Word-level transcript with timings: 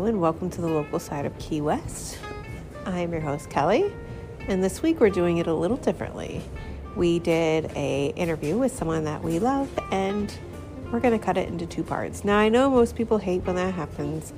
And 0.00 0.18
welcome 0.18 0.48
to 0.50 0.60
the 0.62 0.66
local 0.66 0.98
side 0.98 1.26
of 1.26 1.38
Key 1.38 1.60
West. 1.60 2.18
I 2.86 3.00
am 3.00 3.12
your 3.12 3.20
host, 3.20 3.50
Kelly, 3.50 3.92
and 4.48 4.64
this 4.64 4.82
week 4.82 4.98
we're 4.98 5.10
doing 5.10 5.36
it 5.36 5.46
a 5.46 5.52
little 5.52 5.76
differently. 5.76 6.42
We 6.96 7.18
did 7.18 7.70
a 7.76 8.06
interview 8.16 8.56
with 8.56 8.74
someone 8.74 9.04
that 9.04 9.22
we 9.22 9.38
love, 9.38 9.68
and 9.92 10.34
we're 10.90 11.00
going 11.00 11.16
to 11.16 11.24
cut 11.24 11.36
it 11.36 11.48
into 11.48 11.66
two 11.66 11.84
parts. 11.84 12.24
Now, 12.24 12.38
I 12.38 12.48
know 12.48 12.70
most 12.70 12.96
people 12.96 13.18
hate 13.18 13.44
when 13.44 13.56
that 13.56 13.74
happens, 13.74 14.32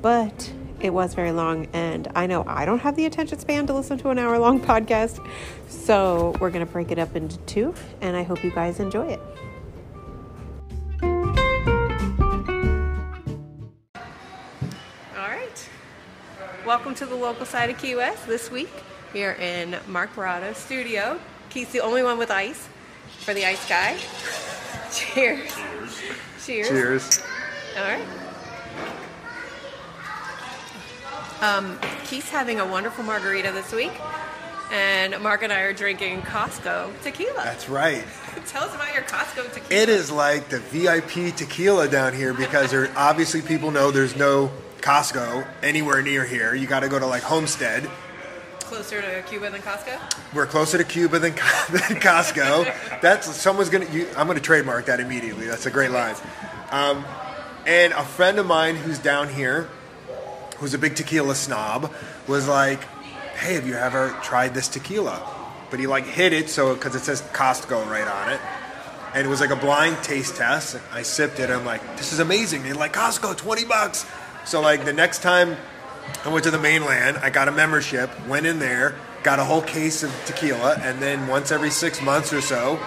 but 0.00 0.50
it 0.80 0.90
was 0.94 1.14
very 1.14 1.30
long, 1.30 1.68
and 1.74 2.08
I 2.14 2.26
know 2.26 2.42
I 2.46 2.64
don't 2.64 2.80
have 2.80 2.96
the 2.96 3.04
attention 3.04 3.38
span 3.38 3.66
to 3.66 3.74
listen 3.74 3.98
to 3.98 4.08
an 4.08 4.18
hour 4.18 4.38
long 4.38 4.60
podcast, 4.66 5.24
so 5.68 6.34
we're 6.40 6.50
going 6.50 6.66
to 6.66 6.72
break 6.72 6.90
it 6.90 6.98
up 6.98 7.14
into 7.14 7.36
two, 7.40 7.74
and 8.00 8.16
I 8.16 8.22
hope 8.22 8.42
you 8.42 8.50
guys 8.50 8.80
enjoy 8.80 9.08
it. 9.08 9.20
Welcome 16.72 16.94
to 16.94 17.04
the 17.04 17.14
local 17.14 17.44
side 17.44 17.68
of 17.68 17.76
Key 17.76 17.96
West. 17.96 18.26
This 18.26 18.50
week 18.50 18.70
we 19.12 19.24
are 19.24 19.34
in 19.34 19.76
Mark 19.88 20.14
Baratto's 20.14 20.56
studio. 20.56 21.20
Keith's 21.50 21.70
the 21.70 21.80
only 21.80 22.02
one 22.02 22.16
with 22.16 22.30
ice 22.30 22.66
for 23.18 23.34
the 23.34 23.44
ice 23.44 23.68
guy. 23.68 23.98
Cheers. 24.90 25.54
Cheers. 26.42 26.68
Cheers. 26.68 27.22
All 27.76 27.82
right. 27.82 28.02
Um, 31.42 31.78
Keith's 32.06 32.30
having 32.30 32.58
a 32.58 32.66
wonderful 32.66 33.04
margarita 33.04 33.52
this 33.52 33.70
week, 33.70 33.92
and 34.70 35.22
Mark 35.22 35.42
and 35.42 35.52
I 35.52 35.60
are 35.60 35.74
drinking 35.74 36.22
Costco 36.22 37.02
tequila. 37.02 37.44
That's 37.44 37.68
right. 37.68 38.02
Tell 38.46 38.64
us 38.64 38.74
about 38.74 38.94
your 38.94 39.02
Costco 39.02 39.52
tequila. 39.52 39.82
It 39.82 39.90
is 39.90 40.10
like 40.10 40.48
the 40.48 40.60
VIP 40.60 41.36
tequila 41.36 41.86
down 41.88 42.14
here 42.14 42.32
because 42.32 42.70
there 42.70 42.90
obviously 42.96 43.42
people 43.42 43.70
know 43.70 43.90
there's 43.90 44.16
no 44.16 44.50
Costco 44.82 45.46
anywhere 45.62 46.02
near 46.02 46.24
here. 46.24 46.54
You 46.54 46.66
got 46.66 46.80
to 46.80 46.88
go 46.88 46.98
to 46.98 47.06
like 47.06 47.22
Homestead. 47.22 47.88
closer 48.60 49.00
to 49.00 49.22
Cuba 49.22 49.50
than 49.50 49.62
Costco. 49.62 50.34
We're 50.34 50.46
closer 50.46 50.78
to 50.78 50.84
Cuba 50.84 51.18
than, 51.18 51.32
than 51.70 52.00
Costco. 52.00 53.00
That's 53.00 53.34
someone's 53.36 53.70
gonna. 53.70 53.88
You, 53.90 54.08
I'm 54.16 54.26
gonna 54.26 54.40
trademark 54.40 54.86
that 54.86 54.98
immediately. 55.00 55.46
That's 55.46 55.66
a 55.66 55.70
great 55.70 55.90
line. 55.90 56.16
Um, 56.70 57.04
and 57.66 57.92
a 57.92 58.02
friend 58.02 58.38
of 58.38 58.46
mine 58.46 58.76
who's 58.76 58.98
down 58.98 59.28
here, 59.28 59.68
who's 60.58 60.74
a 60.74 60.78
big 60.78 60.96
tequila 60.96 61.34
snob, 61.34 61.92
was 62.26 62.48
like, 62.48 62.82
"Hey, 63.36 63.54
have 63.54 63.66
you 63.66 63.74
ever 63.74 64.16
tried 64.22 64.54
this 64.54 64.68
tequila?" 64.68 65.22
But 65.70 65.78
he 65.80 65.86
like 65.86 66.04
hid 66.06 66.32
it 66.32 66.50
so 66.50 66.74
because 66.74 66.94
it 66.96 67.00
says 67.02 67.22
Costco 67.32 67.88
right 67.88 68.08
on 68.08 68.32
it, 68.32 68.40
and 69.14 69.26
it 69.26 69.30
was 69.30 69.40
like 69.40 69.50
a 69.50 69.56
blind 69.56 70.02
taste 70.02 70.36
test. 70.36 70.78
I 70.92 71.02
sipped 71.02 71.38
it. 71.40 71.50
I'm 71.50 71.64
like, 71.64 71.96
"This 71.98 72.12
is 72.12 72.18
amazing." 72.20 72.62
They're 72.64 72.74
like, 72.74 72.94
"Costco, 72.94 73.36
twenty 73.36 73.64
bucks." 73.64 74.06
So 74.44 74.60
like 74.60 74.84
the 74.84 74.92
next 74.92 75.22
time 75.22 75.56
I 76.24 76.28
went 76.28 76.44
to 76.44 76.50
the 76.50 76.58
mainland. 76.58 77.18
I 77.18 77.30
got 77.30 77.48
a 77.48 77.52
membership, 77.52 78.10
went 78.26 78.46
in 78.46 78.58
there, 78.58 78.94
got 79.22 79.38
a 79.38 79.44
whole 79.44 79.62
case 79.62 80.02
of 80.02 80.12
tequila, 80.24 80.76
and 80.80 81.00
then 81.00 81.26
once 81.26 81.50
every 81.52 81.70
six 81.70 82.00
months 82.00 82.32
or 82.32 82.40
so, 82.40 82.80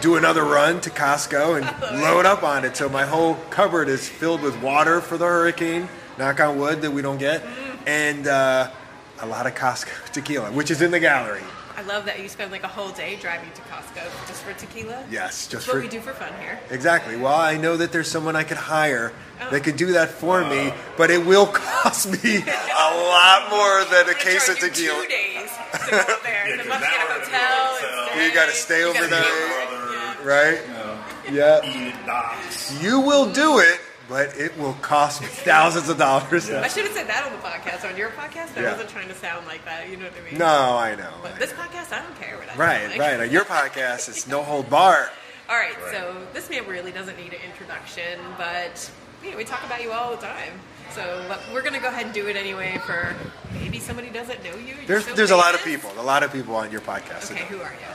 do 0.00 0.16
another 0.16 0.44
run 0.44 0.80
to 0.82 0.90
Costco 0.90 1.60
and 1.60 2.00
load 2.02 2.26
up 2.26 2.42
on 2.42 2.64
it. 2.64 2.76
So 2.76 2.88
my 2.88 3.04
whole 3.04 3.34
cupboard 3.50 3.88
is 3.88 4.08
filled 4.08 4.42
with 4.42 4.60
water 4.62 5.00
for 5.00 5.18
the 5.18 5.26
hurricane. 5.26 5.88
Knock 6.18 6.40
on 6.40 6.58
wood 6.58 6.82
that 6.82 6.90
we 6.90 7.02
don't 7.02 7.18
get, 7.18 7.42
and 7.86 8.26
uh, 8.26 8.70
a 9.20 9.26
lot 9.26 9.46
of 9.46 9.54
Costco 9.54 10.10
tequila, 10.12 10.52
which 10.52 10.70
is 10.70 10.82
in 10.82 10.90
the 10.90 11.00
gallery. 11.00 11.42
I 11.76 11.82
love 11.82 12.04
that 12.06 12.20
you 12.20 12.28
spend 12.28 12.50
like 12.52 12.62
a 12.62 12.68
whole 12.68 12.90
day 12.90 13.16
driving 13.20 13.50
to 13.52 13.60
Costco 13.62 14.02
just 14.28 14.42
for 14.42 14.52
tequila. 14.52 15.02
Yes, 15.10 15.46
just 15.46 15.66
That's 15.66 15.68
what 15.68 15.82
we 15.82 15.88
do 15.88 16.00
for 16.00 16.12
fun 16.12 16.32
here. 16.40 16.58
exactly. 16.70 17.16
Well, 17.16 17.34
I 17.34 17.56
know 17.56 17.76
that 17.76 17.90
there's 17.92 18.10
someone 18.10 18.36
I 18.36 18.44
could 18.44 18.56
hire 18.58 19.12
oh. 19.40 19.50
that 19.50 19.60
could 19.64 19.76
do 19.76 19.92
that 19.92 20.10
for 20.10 20.44
me, 20.44 20.72
but 20.96 21.10
it 21.10 21.24
will 21.24 21.46
cost 21.52 22.08
me 22.22 22.38
a 22.38 22.94
lot 23.06 23.50
more 23.50 23.84
than 23.90 24.08
a 24.08 24.14
case 24.14 24.48
of 24.48 24.58
tequila. 24.58 25.02
Two 25.02 25.08
days 25.08 25.50
to 25.72 25.90
go 25.90 25.96
there. 26.22 26.48
Yeah, 26.48 26.56
They 26.56 26.56
'cause 26.58 26.68
must 26.68 26.80
get 26.82 26.92
a 26.92 27.12
hotel. 27.12 27.20
go 27.20 27.78
to 27.80 27.86
a 27.86 27.90
and 27.90 28.08
hotel. 28.10 28.26
You 28.26 28.34
gotta 28.34 28.52
stay 28.52 28.80
You 28.80 28.92
gotta 28.92 29.04
overnight. 29.04 29.24
Yeah. 29.24 30.24
Right? 30.24 30.60
you 30.66 30.72
know, 30.74 30.98
Yeah. 31.30 31.60
eat 31.88 31.94
at 31.94 32.06
docks. 32.06 32.82
You 32.82 33.00
will 33.00 33.32
do 33.32 33.58
it, 33.60 33.80
but 34.10 34.36
it 34.36 34.58
will 34.58 34.74
cost 34.82 35.22
me 35.22 35.28
thousands 35.28 35.88
of 35.88 35.96
dollars. 35.96 36.50
I 36.50 36.66
should 36.68 36.84
have 36.84 36.92
said 36.94 37.06
that 37.08 37.24
on 37.24 37.32
the 37.32 37.38
podcast. 37.38 37.88
On 37.88 37.96
your 37.96 38.10
podcast, 38.10 38.58
I 38.58 38.62
Yeah. 38.62 38.72
wasn't 38.72 38.90
trying 38.90 39.08
to 39.08 39.14
sound 39.14 39.46
like 39.46 39.64
that. 39.64 39.88
You 39.88 39.96
know 39.96 40.04
what 40.06 40.14
I 40.20 40.30
mean? 40.30 40.38
No, 40.38 40.76
I 40.76 40.94
know. 40.96 41.12
But 41.22 41.38
this 41.38 41.52
podcast, 41.52 41.92
I 41.96 42.02
don't 42.02 42.20
care 42.20 42.36
what 42.36 42.50
I 42.50 42.56
Right, 42.56 42.90
like. 42.90 42.98
right. 42.98 43.20
On 43.20 43.30
your 43.30 43.44
podcast, 43.44 44.08
it's 44.08 44.26
no 44.26 44.42
hold 44.42 44.68
bar. 44.68 45.08
All 45.48 45.56
right, 45.56 45.74
so 45.92 46.14
this 46.34 46.50
man 46.50 46.66
really 46.66 46.92
doesn't 46.92 47.16
need 47.16 47.32
an 47.32 47.40
introduction, 47.44 48.18
but 48.36 48.90
you 49.24 49.30
know, 49.30 49.36
we 49.36 49.44
talk 49.44 49.64
about 49.64 49.82
you 49.82 49.92
all 49.92 50.10
the 50.16 50.22
time. 50.24 50.52
So 50.94 51.24
but 51.28 51.40
we're 51.52 51.62
going 51.62 51.74
to 51.74 51.80
go 51.80 51.88
ahead 51.88 52.06
and 52.06 52.14
do 52.14 52.26
it 52.28 52.36
anyway 52.36 52.80
for 52.86 53.14
maybe 53.52 53.78
somebody 53.78 54.10
doesn't 54.10 54.42
know 54.44 54.54
you. 54.56 54.74
You're 54.74 54.86
There's 54.86 55.04
so 55.06 55.14
there's 55.14 55.30
a 55.30 55.36
lot 55.36 55.54
of 55.54 55.62
people, 55.64 55.90
a 55.98 56.02
lot 56.02 56.22
of 56.24 56.32
people 56.32 56.56
on 56.56 56.70
your 56.72 56.80
podcast. 56.80 57.30
Okay, 57.30 57.44
who 57.44 57.60
are 57.60 57.72
you? 57.72 57.86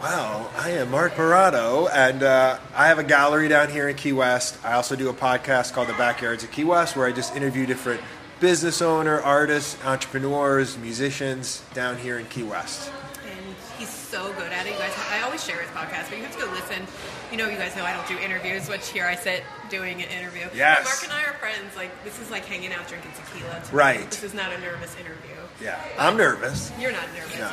Well, 0.00 0.50
I 0.56 0.70
am 0.72 0.90
Mark 0.90 1.14
Baratto, 1.14 1.88
and 1.92 2.22
uh, 2.22 2.58
I 2.74 2.88
have 2.88 2.98
a 2.98 3.02
gallery 3.04 3.48
down 3.48 3.70
here 3.70 3.88
in 3.88 3.96
Key 3.96 4.12
West. 4.12 4.58
I 4.62 4.74
also 4.74 4.94
do 4.94 5.08
a 5.08 5.14
podcast 5.14 5.72
called 5.72 5.88
The 5.88 5.94
Backyards 5.94 6.44
of 6.44 6.50
Key 6.52 6.64
West, 6.64 6.96
where 6.96 7.06
I 7.06 7.12
just 7.12 7.34
interview 7.34 7.64
different 7.64 8.02
business 8.38 8.82
owner, 8.82 9.20
artists, 9.22 9.82
entrepreneurs, 9.86 10.76
musicians 10.76 11.62
down 11.72 11.96
here 11.96 12.18
in 12.18 12.26
Key 12.26 12.42
West. 12.42 12.90
And 13.26 13.54
he's 13.78 13.88
so 13.88 14.30
good 14.34 14.52
at 14.52 14.66
it. 14.66 14.72
You 14.74 14.78
guys, 14.78 14.92
I 15.10 15.22
always 15.22 15.42
share 15.42 15.62
his 15.62 15.70
podcast, 15.70 16.10
but 16.10 16.18
you 16.18 16.24
have 16.24 16.36
to 16.38 16.44
go 16.44 16.52
listen. 16.52 16.86
You 17.32 17.38
know, 17.38 17.48
you 17.48 17.56
guys 17.56 17.74
know 17.74 17.84
I 17.84 17.94
don't 17.94 18.06
do 18.06 18.18
interviews, 18.22 18.68
which 18.68 18.90
here 18.90 19.06
I 19.06 19.14
sit 19.14 19.44
doing 19.70 20.02
an 20.02 20.10
interview. 20.10 20.46
Yes. 20.54 20.80
But 20.80 20.84
Mark 20.84 21.04
and 21.04 21.12
I 21.12 21.30
are 21.30 21.38
friends. 21.38 21.74
Like 21.74 22.04
this 22.04 22.20
is 22.20 22.30
like 22.30 22.44
hanging 22.44 22.72
out, 22.74 22.86
drinking 22.86 23.12
tequila. 23.16 23.60
to 23.64 23.72
me. 23.72 23.78
Right. 23.78 24.10
This 24.10 24.22
is 24.24 24.34
not 24.34 24.52
a 24.52 24.58
nervous 24.60 24.94
interview. 24.96 25.30
Yeah, 25.60 25.82
I'm 25.98 26.18
nervous. 26.18 26.70
You're 26.78 26.92
not 26.92 27.06
nervous 27.14 27.38
No. 27.38 27.48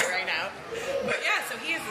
Right 0.00 0.26
now. 0.26 0.50
But 1.06 1.16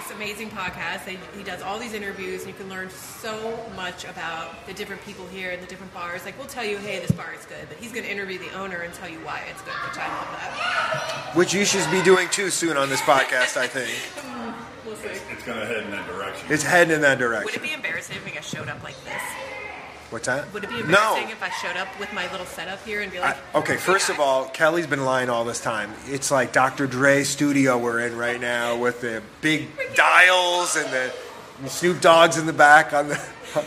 yeah, 0.07 0.16
so 0.16 0.23
he 0.23 0.29
has 0.29 0.38
this 0.38 0.47
amazing 0.47 0.50
podcast. 0.50 1.06
They, 1.06 1.18
he 1.38 1.44
does 1.44 1.62
all 1.62 1.79
these 1.79 1.94
interviews, 1.94 2.44
and 2.44 2.51
you 2.51 2.57
can 2.57 2.69
learn 2.69 2.90
so 2.90 3.57
much 3.75 4.06
about 4.06 4.66
the 4.66 4.73
different 4.73 5.01
people 5.03 5.25
here 5.28 5.51
and 5.51 5.62
the 5.62 5.68
different 5.68 5.94
bars. 5.94 6.25
Like 6.25 6.38
we'll 6.38 6.47
tell 6.47 6.66
you, 6.66 6.78
hey, 6.78 7.00
this 7.00 7.12
bar 7.12 7.34
is 7.34 7.45
good, 7.45 7.68
but 7.69 7.78
he's 7.78 7.91
going 7.91 8.06
to 8.06 8.12
interview 8.12 8.40
the 8.40 8.51
owner 8.53 8.81
and 8.81 8.94
tell 8.94 9.09
you 9.09 9.19
why 9.19 9.41
it's 9.50 9.62
good, 9.62 9.73
which 9.73 9.97
I 9.97 10.07
love 10.07 10.28
that. 10.31 11.31
Which 11.35 11.53
you 11.53 11.66
should 11.66 11.90
be 11.91 12.01
doing 12.01 12.28
too 12.29 12.50
soon 12.50 12.78
on 12.78 12.90
this 12.90 13.01
podcast, 13.01 13.57
I 13.57 13.68
think. 13.68 13.91
We'll 14.85 14.95
see. 14.95 15.09
It's 15.09 15.44
going 15.44 15.59
to 15.59 15.66
head 15.66 15.84
in 15.84 15.91
that 15.91 16.07
direction. 16.07 16.47
It's 16.50 16.63
heading 16.63 16.95
in 16.95 17.01
that 17.01 17.19
direction. 17.19 17.44
Would 17.44 17.56
it 17.56 17.62
be 17.62 17.74
embarrassing 17.74 18.16
if 18.16 18.38
I 18.38 18.39
showed 18.39 18.69
up 18.69 18.81
like 18.84 18.95
this? 19.03 19.56
What's 20.09 20.28
that? 20.28 20.53
Would 20.53 20.63
it 20.63 20.69
be 20.69 20.84
no. 20.84 21.18
if 21.18 21.44
I 21.44 21.50
showed 21.50 21.75
up 21.75 21.88
with 22.00 22.12
my 22.13 22.31
little 22.31 22.45
setup 22.45 22.81
here 22.85 23.01
and 23.01 23.12
be 23.12 23.19
I, 23.19 23.31
like, 23.31 23.56
okay, 23.56 23.75
first 23.75 24.09
of 24.09 24.22
all, 24.22 24.45
Kelly's 24.45 24.88
been 24.88 25.03
lying 25.03 25.29
all 25.29 25.44
this 25.44 25.59
time. 25.59 25.94
It's 26.06 26.31
like 26.31 26.53
Dr. 26.53 26.88
Dre 26.88 27.23
studio 27.23 27.78
we're 27.78 28.00
in 28.00 28.16
right 28.18 28.40
now 28.40 28.78
with 28.78 29.01
the 29.01 29.22
big 29.41 29.68
dials 29.95 30.78
and 30.78 30.90
the 30.91 31.13
Snoop 31.68 32.00
Dogs 32.00 32.38
in 32.38 32.45
the 32.45 32.53
back 32.53 32.94
on 32.94 33.09
the 33.09 33.19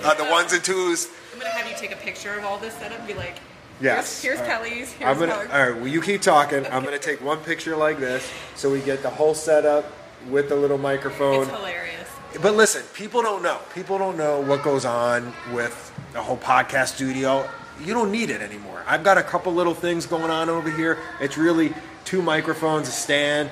on 0.05 0.17
the 0.17 0.27
ones 0.31 0.53
and 0.55 0.65
twos. 0.65 1.09
I'm 1.35 1.41
going 1.41 1.51
to 1.53 1.59
have 1.59 1.71
you 1.71 1.77
take 1.77 1.93
a 1.93 2.01
picture 2.01 2.39
of 2.39 2.45
all 2.45 2.57
this 2.59 2.75
setup 2.75 2.99
and 2.99 3.07
be 3.09 3.15
like, 3.15 3.37
Yes. 3.81 4.23
here's, 4.23 4.39
here's 4.39 4.49
right. 4.49 4.63
Kelly's, 4.63 4.93
here's 4.93 5.11
I'm 5.11 5.19
gonna. 5.19 5.35
Mark's. 5.35 5.53
All 5.53 5.71
right. 5.71 5.77
Well, 5.77 5.89
you 5.89 6.03
keep 6.03 6.21
talking. 6.21 6.67
I'm 6.67 6.85
gonna 6.85 6.99
take 6.99 7.23
one 7.23 7.39
picture 7.39 7.77
like 7.77 7.99
this, 7.99 8.31
so 8.55 8.71
we 8.71 8.81
get 8.81 9.03
the 9.03 9.11
whole 9.11 9.35
setup 9.35 9.91
with 10.29 10.51
the 10.51 10.57
little 10.57 10.77
microphone. 10.77 11.43
It's 11.43 11.51
hilarious. 11.51 11.90
But 12.39 12.55
listen, 12.55 12.85
people 12.95 13.23
don't 13.23 13.43
know. 13.43 13.59
People 13.75 13.99
don't 13.99 14.17
know 14.17 14.41
what 14.41 14.63
goes 14.63 14.85
on 14.85 15.33
with 15.53 15.93
the 16.13 16.23
whole 16.23 16.37
podcast 16.37 16.95
studio. 16.95 17.49
You 17.85 17.93
don't 17.93 18.13
need 18.13 18.31
it 18.31 18.41
anymore. 18.41 18.85
I've 18.87 19.03
got 19.03 19.19
a 19.19 19.23
couple 19.23 19.53
little 19.53 19.75
things 19.75 20.07
going 20.07 20.31
on 20.31 20.49
over 20.49 20.71
here. 20.71 20.99
It's 21.21 21.37
really 21.37 21.75
two 22.05 22.23
microphones, 22.23 22.89
a 22.89 22.93
stand, 22.93 23.51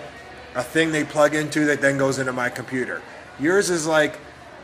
a 0.55 0.63
thing 0.63 0.93
they 0.93 1.05
plug 1.05 1.35
into 1.35 1.65
that 1.67 1.81
then 1.81 1.99
goes 1.99 2.19
into 2.19 2.33
my 2.33 2.49
computer. 2.49 3.03
Yours 3.41 3.69
is 3.69 3.87
like 3.87 4.19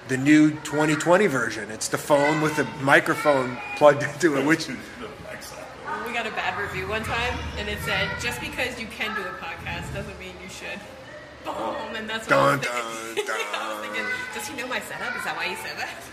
the 0.08 0.16
new 0.16 0.50
2020 0.50 1.26
version. 1.26 1.70
It's 1.70 1.88
the 1.88 1.98
phone 1.98 2.40
with 2.40 2.56
the 2.56 2.64
microphone 2.82 3.58
plugged 3.76 4.02
into 4.02 4.36
it, 4.38 4.46
which 4.46 4.68
We 4.68 4.74
got 6.12 6.26
a 6.26 6.30
bad 6.30 6.60
review 6.60 6.88
one 6.88 7.02
time, 7.02 7.38
and 7.58 7.68
it 7.68 7.78
said, 7.80 8.08
just 8.20 8.40
because 8.40 8.78
you 8.80 8.86
can 8.86 9.14
do 9.16 9.22
a 9.22 9.34
podcast 9.42 9.92
doesn't 9.92 10.18
mean 10.20 10.34
you 10.42 10.48
should. 10.48 10.78
Boom, 11.44 11.94
and 11.96 12.08
that's 12.08 12.28
what 12.28 12.38
I 12.38 12.56
was 12.56 12.60
Dun, 12.66 12.84
thinking. 13.14 13.26
dun, 13.26 13.40
I 13.54 13.74
was 13.74 13.86
thinking, 13.86 14.04
does 14.34 14.48
he 14.48 14.56
know 14.56 14.66
my 14.66 14.80
setup? 14.80 15.16
Is 15.16 15.24
that 15.24 15.36
why 15.36 15.48
he 15.48 15.56
said 15.56 15.76
that? 15.78 15.90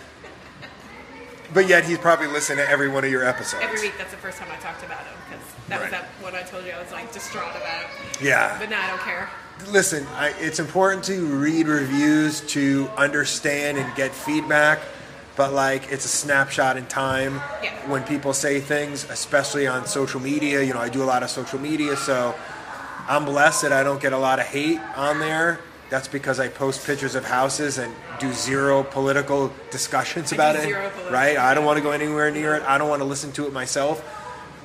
But 1.53 1.67
yet 1.67 1.83
he's 1.83 1.97
probably 1.97 2.27
listened 2.27 2.59
to 2.59 2.69
every 2.69 2.87
one 2.87 3.03
of 3.03 3.11
your 3.11 3.25
episodes. 3.25 3.61
Every 3.61 3.81
week, 3.81 3.97
that's 3.97 4.11
the 4.11 4.17
first 4.17 4.37
time 4.37 4.47
I 4.49 4.55
talked 4.61 4.85
about 4.85 4.99
him, 4.99 5.13
because 5.29 5.45
that 5.67 5.81
was 5.81 5.91
that 5.91 6.05
what 6.21 6.33
I 6.33 6.43
told 6.43 6.63
you 6.65 6.71
I 6.71 6.81
was 6.81 6.89
like 6.93 7.11
distraught 7.11 7.51
about. 7.57 7.87
Yeah. 8.21 8.57
But 8.57 8.69
now 8.69 8.81
I 8.81 8.87
don't 8.87 9.01
care. 9.01 9.29
Listen, 9.69 10.07
I, 10.15 10.29
it's 10.39 10.59
important 10.59 11.03
to 11.05 11.25
read 11.25 11.67
reviews 11.67 12.39
to 12.53 12.89
understand 12.95 13.77
and 13.77 13.95
get 13.97 14.11
feedback, 14.13 14.79
but 15.35 15.51
like 15.51 15.91
it's 15.91 16.05
a 16.05 16.07
snapshot 16.07 16.77
in 16.77 16.85
time 16.85 17.41
Yeah. 17.61 17.73
when 17.89 18.03
people 18.03 18.31
say 18.31 18.61
things, 18.61 19.03
especially 19.09 19.67
on 19.67 19.85
social 19.87 20.21
media. 20.21 20.61
You 20.63 20.73
know, 20.73 20.79
I 20.79 20.87
do 20.87 21.03
a 21.03 21.09
lot 21.13 21.21
of 21.21 21.29
social 21.29 21.59
media, 21.59 21.97
so 21.97 22.33
I'm 23.07 23.25
blessed 23.25 23.63
that 23.63 23.73
I 23.73 23.83
don't 23.83 24.01
get 24.01 24.13
a 24.13 24.17
lot 24.17 24.39
of 24.39 24.45
hate 24.45 24.79
on 24.95 25.19
there. 25.19 25.59
That's 25.89 26.07
because 26.07 26.39
I 26.39 26.47
post 26.47 26.85
pictures 26.85 27.15
of 27.15 27.25
houses 27.25 27.77
and 27.77 27.93
do 28.19 28.31
zero 28.31 28.83
political 28.83 29.51
discussions 29.71 30.31
I 30.31 30.35
about 30.35 30.55
it. 30.55 30.73
right? 31.11 31.37
I 31.37 31.53
don't 31.53 31.65
want 31.65 31.77
to 31.77 31.83
go 31.83 31.91
anywhere 31.91 32.31
near 32.31 32.55
it. 32.55 32.63
I 32.63 32.77
don't 32.77 32.87
want 32.87 33.01
to 33.01 33.05
listen 33.05 33.31
to 33.33 33.45
it 33.47 33.53
myself. 33.53 34.01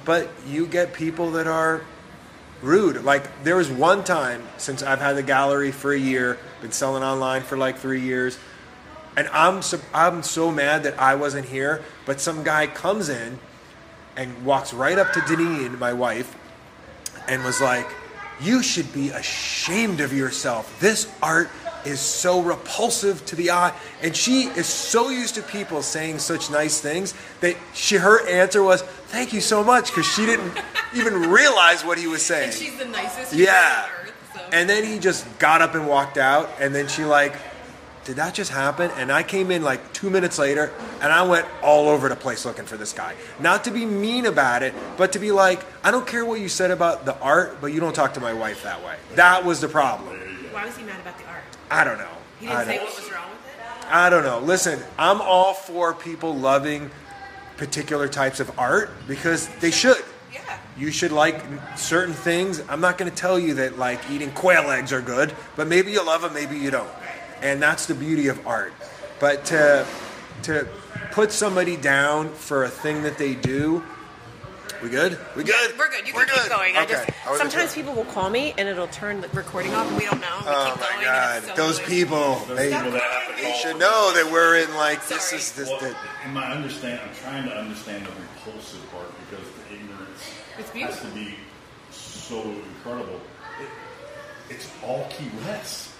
but 0.05 0.31
you 0.47 0.67
get 0.69 0.93
people 0.93 1.33
that 1.33 1.49
are 1.49 1.83
rude. 2.62 3.05
Like 3.05 3.43
there 3.44 3.56
was 3.56 3.69
one 3.69 4.05
time 4.05 4.43
since 4.56 4.83
I've 4.83 5.00
had 5.00 5.17
the 5.17 5.23
gallery 5.23 5.73
for 5.73 5.93
a 5.93 5.99
year, 5.99 6.38
been 6.62 6.73
selling 6.73 7.03
online 7.03 7.43
for 7.43 7.56
like 7.56 7.79
three 7.79 8.00
years, 8.00 8.38
and 9.17 9.29
I'm 9.29 9.62
so, 9.62 9.81
I'm 9.93 10.23
so 10.23 10.50
mad 10.53 10.85
that 10.85 10.99
I 10.99 11.17
wasn't 11.17 11.47
here. 11.47 11.83
But 12.05 12.21
some 12.21 12.44
guy 12.44 12.67
comes 12.69 13.09
in 13.09 13.38
and 14.17 14.44
walks 14.44 14.73
right 14.73 14.99
up 14.99 15.12
to 15.15 15.21
Deneen, 15.21 15.79
my 15.79 15.93
wife, 15.93 16.37
and 17.27 17.44
was 17.44 17.61
like, 17.61 17.88
"You 18.41 18.62
should 18.62 18.93
be 18.93 19.11
ashamed 19.11 20.00
of 20.00 20.12
yourself. 20.12 20.79
This 20.81 21.06
art." 21.23 21.50
Is 21.85 22.00
so 22.00 22.41
repulsive 22.43 23.25
to 23.27 23.37
the 23.37 23.53
eye, 23.53 23.73
and 24.03 24.17
she 24.17 24.47
is 24.56 24.67
so 24.67 25.09
used 25.09 25.37
to 25.37 25.43
people 25.43 25.83
saying 25.83 26.19
such 26.19 26.50
nice 26.50 26.81
things 26.81 27.15
that 27.43 27.55
she 27.75 27.94
her 27.94 28.27
answer 28.27 28.61
was, 28.61 28.83
"Thank 29.06 29.33
you 29.33 29.41
so 29.41 29.62
much," 29.62 29.87
because 29.94 30.05
she 30.05 30.27
didn't 30.27 30.53
even 30.94 31.31
realize 31.31 31.85
what 31.85 31.97
he 31.97 32.09
was 32.09 32.27
saying. 32.27 32.49
And 32.50 32.59
she's 32.59 32.77
the 32.77 32.87
nicest 32.87 33.33
Yeah. 33.33 33.85
earth. 34.03 34.12
So. 34.35 34.41
And 34.50 34.69
then 34.69 34.83
he 34.83 34.99
just 34.99 35.27
got 35.38 35.62
up 35.62 35.77
and 35.77 35.87
walked 35.87 36.19
out. 36.19 36.50
And 36.59 36.75
then 36.75 36.88
she 36.88 37.05
like, 37.05 37.35
did 38.06 38.17
that 38.17 38.35
just 38.35 38.53
happen? 38.53 38.91
And 38.93 39.11
I 39.11 39.25
came 39.25 39.50
in 39.50 39.62
like 39.62 39.93
two 39.93 40.11
minutes 40.11 40.38
later, 40.38 40.73
and 41.03 41.12
I 41.12 41.23
went 41.23 41.44
all 41.61 41.88
over 41.88 42.08
the 42.08 42.14
place 42.14 42.44
looking 42.44 42.64
for 42.64 42.76
this 42.76 42.93
guy. 42.93 43.14
Not 43.41 43.64
to 43.64 43.73
be 43.73 43.85
mean 43.85 44.26
about 44.26 44.62
it, 44.62 44.75
but 44.97 45.12
to 45.14 45.19
be 45.19 45.32
like, 45.32 45.61
I 45.82 45.91
don't 45.91 46.06
care 46.06 46.25
what 46.25 46.41
you 46.41 46.49
said 46.49 46.70
about 46.70 47.05
the 47.05 47.19
art, 47.19 47.61
but 47.61 47.73
you 47.73 47.81
don't 47.81 47.94
talk 47.94 48.14
to 48.14 48.20
my 48.20 48.32
wife 48.32 48.62
that 48.62 48.82
way. 48.85 48.94
That 49.17 49.44
was 49.44 49.61
the 49.61 49.69
problem. 49.69 50.17
Why 50.53 50.64
was 50.64 50.76
he 50.76 50.85
mad 50.85 51.00
about 51.00 51.19
the 51.19 51.25
art? 51.25 51.43
I 51.69 51.82
don't 51.82 51.99
know. 51.99 52.08
He 52.38 52.47
didn't 52.47 52.67
say 52.67 52.79
what 52.79 52.87
was 52.87 53.12
wrong 53.12 53.29
with 53.31 53.41
it. 53.49 53.93
I 53.93 54.09
don't 54.09 54.23
know. 54.23 54.38
Listen, 54.38 54.81
I'm 54.97 55.20
all 55.20 55.52
for 55.52 55.93
people 55.93 56.32
loving 56.32 56.91
particular 57.56 58.06
types 58.06 58.38
of 58.38 58.56
art 58.56 58.91
because 59.09 59.49
they 59.56 59.73
should. 59.73 59.97
Yeah. 60.32 60.59
You 60.79 60.93
should 60.93 61.11
like 61.11 61.43
certain 61.76 62.14
things. 62.14 62.62
I'm 62.69 62.81
not 62.81 62.99
going 62.99 63.11
to 63.11 63.17
tell 63.17 63.37
you 63.38 63.55
that 63.55 63.79
like 63.79 64.09
eating 64.11 64.31
quail 64.31 64.70
eggs 64.70 64.93
are 64.93 65.02
good, 65.02 65.35
but 65.56 65.67
maybe 65.67 65.91
you 65.91 66.05
love 66.06 66.23
them, 66.23 66.35
maybe 66.35 66.56
you 66.56 66.70
don't. 66.70 66.88
And 67.43 67.62
that's 67.62 67.87
the 67.87 67.94
beauty 67.94 68.29
of 68.29 68.47
art. 68.47 68.73
But 69.21 69.44
to 69.47 69.87
to 70.43 70.69
put 71.12 71.33
somebody 71.33 71.77
down 71.77 72.29
for 72.31 72.65
a 72.65 72.69
thing 72.69 73.03
that 73.03 73.19
they 73.19 73.35
do, 73.35 73.83
we 74.83 74.91
good? 74.91 75.19
We 75.35 75.44
good? 75.44 75.79
We're 75.79 75.88
good. 75.91 76.06
You 76.06 76.15
We're 76.15 76.27
can 76.27 76.35
keep 76.43 76.50
going. 76.50 76.77
I 76.77 76.83
Okay. 76.83 76.93
just 76.93 77.09
I 77.27 77.38
sometimes 77.38 77.75
people 77.75 77.94
will 77.94 78.05
call 78.05 78.29
me 78.29 78.55
and 78.59 78.69
it'll 78.69 78.87
turn 78.88 79.21
the 79.23 79.29
recording 79.29 79.75
off 79.75 79.87
and 79.88 79.97
we 79.97 80.05
don't 80.05 80.21
know. 80.21 80.37
We 80.41 80.44
Oh 80.49 80.71
keep 80.73 80.81
my 80.81 80.93
going 80.93 81.05
god, 81.05 81.43
so 81.44 81.55
those 81.55 81.79
annoying. 81.79 81.91
people. 81.91 82.35
Those 82.47 82.56
They, 82.59 82.73
people 82.75 82.91
that 82.93 83.35
they 83.41 83.53
should 83.55 83.79
know 83.79 84.12
that 84.15 84.31
we're 84.31 84.56
in 84.59 84.75
like 84.77 85.06
this 85.09 85.33
is 85.33 85.53
this. 85.53 85.69
Well, 85.69 85.81
the, 85.81 85.97
in 86.27 86.35
my 86.35 86.53
understand, 86.53 87.00
I'm 87.09 87.15
trying 87.17 87.44
to 87.49 87.56
understand 87.56 88.05
the 88.06 88.11
repulsive 88.12 88.81
part 88.93 89.09
because 89.31 89.44
the 89.69 89.75
ignorance 89.75 90.21
It's 90.59 90.71
has 90.71 91.00
to 91.00 91.06
be 91.15 91.35
so 91.91 92.43
incredible. 92.43 93.21
It, 93.62 93.69
it's 94.55 94.69
all 94.85 95.06
Key 95.11 95.31
West. 95.47 95.91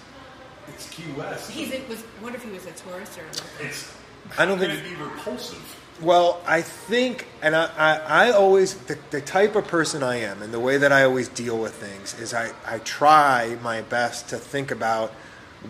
It's 0.68 0.88
Key 0.90 1.04
West. 1.16 1.50
He's 1.50 1.72
in, 1.72 1.88
was 1.88 2.02
wonder 2.22 2.36
if 2.38 2.44
he 2.44 2.50
was 2.50 2.66
a 2.66 2.72
tourist 2.72 3.18
or 3.18 3.22
a 3.22 3.26
local. 3.26 3.44
It's. 3.60 3.94
I 4.38 4.44
don't 4.44 4.58
think- 4.58 4.72
it'd 4.72 4.84
be 4.84 4.94
repulsive. 5.02 5.82
Well, 6.00 6.42
I 6.46 6.60
think, 6.60 7.26
and 7.40 7.56
I, 7.56 7.70
I, 7.78 8.26
I 8.26 8.30
always, 8.32 8.74
the, 8.74 8.98
the 9.10 9.22
type 9.22 9.56
of 9.56 9.66
person 9.66 10.02
I 10.02 10.16
am 10.16 10.42
and 10.42 10.52
the 10.52 10.60
way 10.60 10.76
that 10.76 10.92
I 10.92 11.04
always 11.04 11.28
deal 11.28 11.56
with 11.56 11.72
things 11.74 12.18
is 12.20 12.34
I, 12.34 12.52
I 12.66 12.80
try 12.80 13.56
my 13.62 13.80
best 13.80 14.28
to 14.28 14.36
think 14.36 14.70
about 14.70 15.10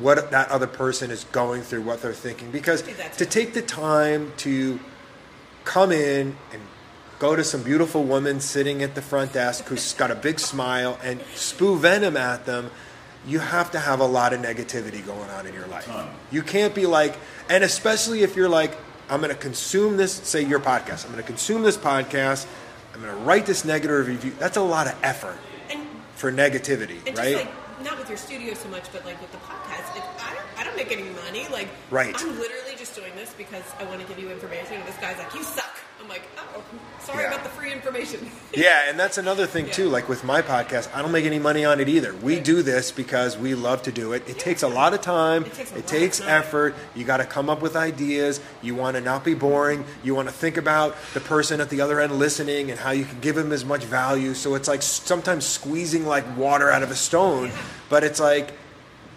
what 0.00 0.32
that 0.32 0.48
other 0.50 0.66
person 0.66 1.12
is 1.12 1.22
going 1.30 1.62
through, 1.62 1.82
what 1.82 2.02
they're 2.02 2.12
thinking. 2.12 2.50
Because 2.50 2.82
to 3.18 3.24
take 3.24 3.54
the 3.54 3.62
time 3.62 4.32
to 4.38 4.80
come 5.64 5.92
in 5.92 6.36
and 6.52 6.62
go 7.20 7.36
to 7.36 7.44
some 7.44 7.62
beautiful 7.62 8.02
woman 8.02 8.40
sitting 8.40 8.82
at 8.82 8.96
the 8.96 9.02
front 9.02 9.32
desk 9.32 9.66
who's 9.66 9.92
got 9.94 10.10
a 10.10 10.16
big 10.16 10.40
smile 10.52 10.98
and 11.04 11.20
spew 11.36 11.78
venom 11.78 12.16
at 12.16 12.46
them, 12.46 12.72
you 13.26 13.38
have 13.40 13.72
to 13.72 13.78
have 13.78 14.00
a 14.00 14.06
lot 14.06 14.32
of 14.32 14.40
negativity 14.40 15.04
going 15.04 15.28
on 15.30 15.46
in 15.46 15.54
your 15.54 15.66
life. 15.66 15.88
You 16.30 16.42
can't 16.42 16.74
be 16.74 16.86
like, 16.86 17.16
and 17.48 17.64
especially 17.64 18.22
if 18.22 18.36
you're 18.36 18.48
like, 18.48 18.76
I'm 19.08 19.20
going 19.20 19.32
to 19.32 19.38
consume 19.38 19.96
this, 19.96 20.12
say 20.12 20.42
your 20.42 20.60
podcast, 20.60 21.04
I'm 21.04 21.12
going 21.12 21.22
to 21.22 21.26
consume 21.26 21.62
this 21.62 21.76
podcast, 21.76 22.46
I'm 22.94 23.00
going 23.00 23.12
to 23.12 23.20
write 23.24 23.46
this 23.46 23.64
negative 23.64 24.06
review. 24.06 24.32
That's 24.38 24.56
a 24.56 24.62
lot 24.62 24.86
of 24.86 24.96
effort 25.02 25.36
And 25.70 25.86
for 26.14 26.32
negativity, 26.32 26.98
and 27.06 27.16
right? 27.16 27.32
just 27.34 27.44
like 27.44 27.84
not 27.84 27.98
with 27.98 28.08
your 28.08 28.16
studio 28.18 28.54
so 28.54 28.68
much, 28.68 28.90
but 28.92 29.04
like 29.04 29.20
with 29.20 29.30
the 29.32 29.38
podcast, 29.38 29.94
like, 29.94 30.04
I 30.22 30.34
don't 30.34 30.46
I 30.58 30.64
don't 30.64 30.76
make 30.76 30.90
any 30.90 31.08
money. 31.24 31.46
Like 31.52 31.68
Right. 31.90 32.14
I'm 32.18 32.38
literally 32.38 32.74
just 32.78 32.94
doing 32.96 33.14
this 33.14 33.34
because 33.36 33.64
I 33.78 33.84
want 33.84 34.00
to 34.00 34.06
give 34.06 34.18
you 34.18 34.30
information. 34.30 34.74
And 34.74 34.88
this 34.88 34.96
guy's 34.96 35.18
like, 35.18 35.34
you 35.34 35.42
suck. 35.42 35.75
I'm 36.06 36.10
like, 36.10 36.22
oh, 36.38 36.62
sorry 37.00 37.24
Yeah. 37.24 37.32
about 37.32 37.42
the 37.42 37.50
free 37.50 37.72
information. 37.72 38.30
Yeah, 38.54 38.88
and 38.88 38.98
that's 38.98 39.18
another 39.18 39.44
thing 39.44 39.68
too. 39.70 39.90
Like 39.90 40.08
with 40.08 40.24
my 40.24 40.40
podcast, 40.40 40.88
I 40.94 41.02
don't 41.02 41.12
make 41.12 41.26
any 41.26 41.38
money 41.38 41.66
on 41.66 41.78
it 41.78 41.90
either. 41.90 42.14
We 42.14 42.40
do 42.40 42.62
this 42.62 42.90
because 42.90 43.36
we 43.36 43.54
love 43.54 43.82
to 43.82 43.92
do 43.92 44.12
it. 44.14 44.26
It 44.26 44.38
takes 44.38 44.62
a 44.62 44.68
lot 44.68 44.94
of 44.94 45.02
time. 45.02 45.44
It 45.44 45.52
takes 45.52 45.72
It 45.72 45.86
takes 45.86 46.20
effort. 46.22 46.74
You 46.94 47.04
got 47.04 47.18
to 47.18 47.26
come 47.26 47.50
up 47.50 47.60
with 47.60 47.76
ideas. 47.76 48.40
You 48.62 48.74
want 48.76 48.94
to 48.96 49.02
not 49.02 49.24
be 49.24 49.34
boring. 49.34 49.84
You 50.02 50.14
want 50.14 50.28
to 50.28 50.34
think 50.34 50.56
about 50.56 50.94
the 51.12 51.20
person 51.20 51.60
at 51.60 51.68
the 51.68 51.82
other 51.82 52.00
end 52.00 52.12
listening 52.18 52.70
and 52.70 52.80
how 52.80 52.92
you 52.92 53.04
can 53.04 53.20
give 53.20 53.34
them 53.34 53.52
as 53.52 53.62
much 53.62 53.84
value. 53.84 54.32
So 54.32 54.54
it's 54.54 54.68
like 54.68 54.80
sometimes 54.80 55.44
squeezing 55.44 56.06
like 56.06 56.24
water 56.38 56.70
out 56.70 56.82
of 56.82 56.90
a 56.90 56.96
stone, 56.96 57.50
but 57.90 58.04
it's 58.04 58.20
like 58.20 58.52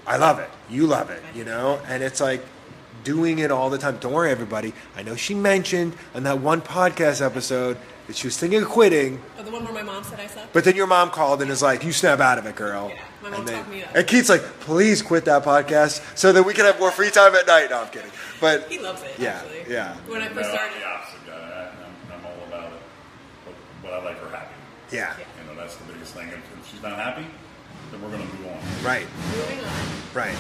I 0.06 0.18
love 0.18 0.40
it. 0.40 0.50
You 0.70 0.86
love 0.86 1.12
it, 1.12 1.22
you 1.34 1.46
know? 1.46 1.80
And 1.88 2.04
it's 2.04 2.20
like 2.20 2.44
doing 3.04 3.40
it 3.40 3.52
all 3.52 3.70
the 3.70 3.78
time. 3.78 3.98
Don't 4.00 4.14
worry, 4.14 4.32
everybody. 4.32 4.74
I 4.96 5.04
know 5.04 5.16
she 5.16 5.34
mentioned 5.34 5.96
on 6.14 6.24
that 6.24 6.40
one 6.40 6.62
podcast 6.62 7.26
episode 7.26 7.78
that 8.08 8.16
she 8.16 8.28
was 8.28 8.38
thinking 8.38 8.62
of 8.62 8.70
quitting. 8.70 9.22
oh, 9.38 9.44
the 9.44 9.52
one 9.52 9.64
where 9.64 9.74
my 9.74 9.84
mom 9.84 10.04
said 10.04 10.20
I 10.20 10.28
suck. 10.28 10.52
But 10.52 10.64
then 10.64 10.76
your 10.76 10.88
mom 10.88 11.12
called 11.12 11.42
and 11.42 11.52
is 11.52 11.62
like, 11.62 11.84
"You 11.84 11.92
snap 11.92 12.20
out 12.20 12.38
of 12.40 12.46
it, 12.46 12.56
girl." 12.56 12.90
Yeah, 12.90 13.02
my 13.22 13.30
mom 13.30 13.40
and 13.40 13.48
then, 13.48 13.58
talked 13.60 13.70
me 13.70 13.84
up. 13.84 13.96
And 13.96 14.08
Keith's 14.08 14.30
like, 14.30 14.42
"Please 14.62 15.02
quit 15.02 15.26
that 15.26 15.44
podcast 15.44 16.02
so 16.18 16.32
that 16.34 16.44
we 16.44 16.54
can 16.54 16.66
have 16.66 16.80
more 16.80 16.92
free 16.92 17.12
time 17.12 17.36
at 17.36 17.46
night." 17.46 17.70
No, 17.70 17.82
I'm 17.82 17.90
kidding. 17.90 18.10
But 18.42 18.68
he 18.72 18.80
loves 18.80 19.04
it. 19.04 19.12
Yeah, 19.20 19.42
actually. 19.44 19.74
yeah. 19.74 19.96
When 20.08 20.22
I 20.22 20.28
No, 20.30 20.34
first 20.36 20.50
I'm 20.50 20.56
started, 20.56 20.82
the 20.82 20.88
opposite 20.88 21.28
guy. 21.28 21.34
I, 21.34 22.16
I'm, 22.16 22.20
I'm 22.20 22.26
all 22.26 22.48
about 22.48 22.72
it. 22.74 22.80
But, 23.46 23.54
but 23.84 23.94
I 23.94 24.04
like 24.04 24.18
her 24.20 24.30
happy. 24.36 24.54
yeah, 24.92 25.14
You 25.40 25.54
know, 25.54 25.60
that's 25.60 25.76
the 25.76 25.92
biggest 25.94 26.14
thing. 26.16 26.30
If, 26.30 26.36
if 26.36 26.72
she's 26.72 26.82
not 26.82 26.94
happy, 26.96 27.26
then 27.92 28.02
we're 28.02 28.10
going 28.10 28.28
to 28.28 28.36
move 28.38 28.48
on. 28.48 28.60
right, 28.84 29.06
moving 29.36 29.60
on. 29.60 29.72
right. 30.16 30.36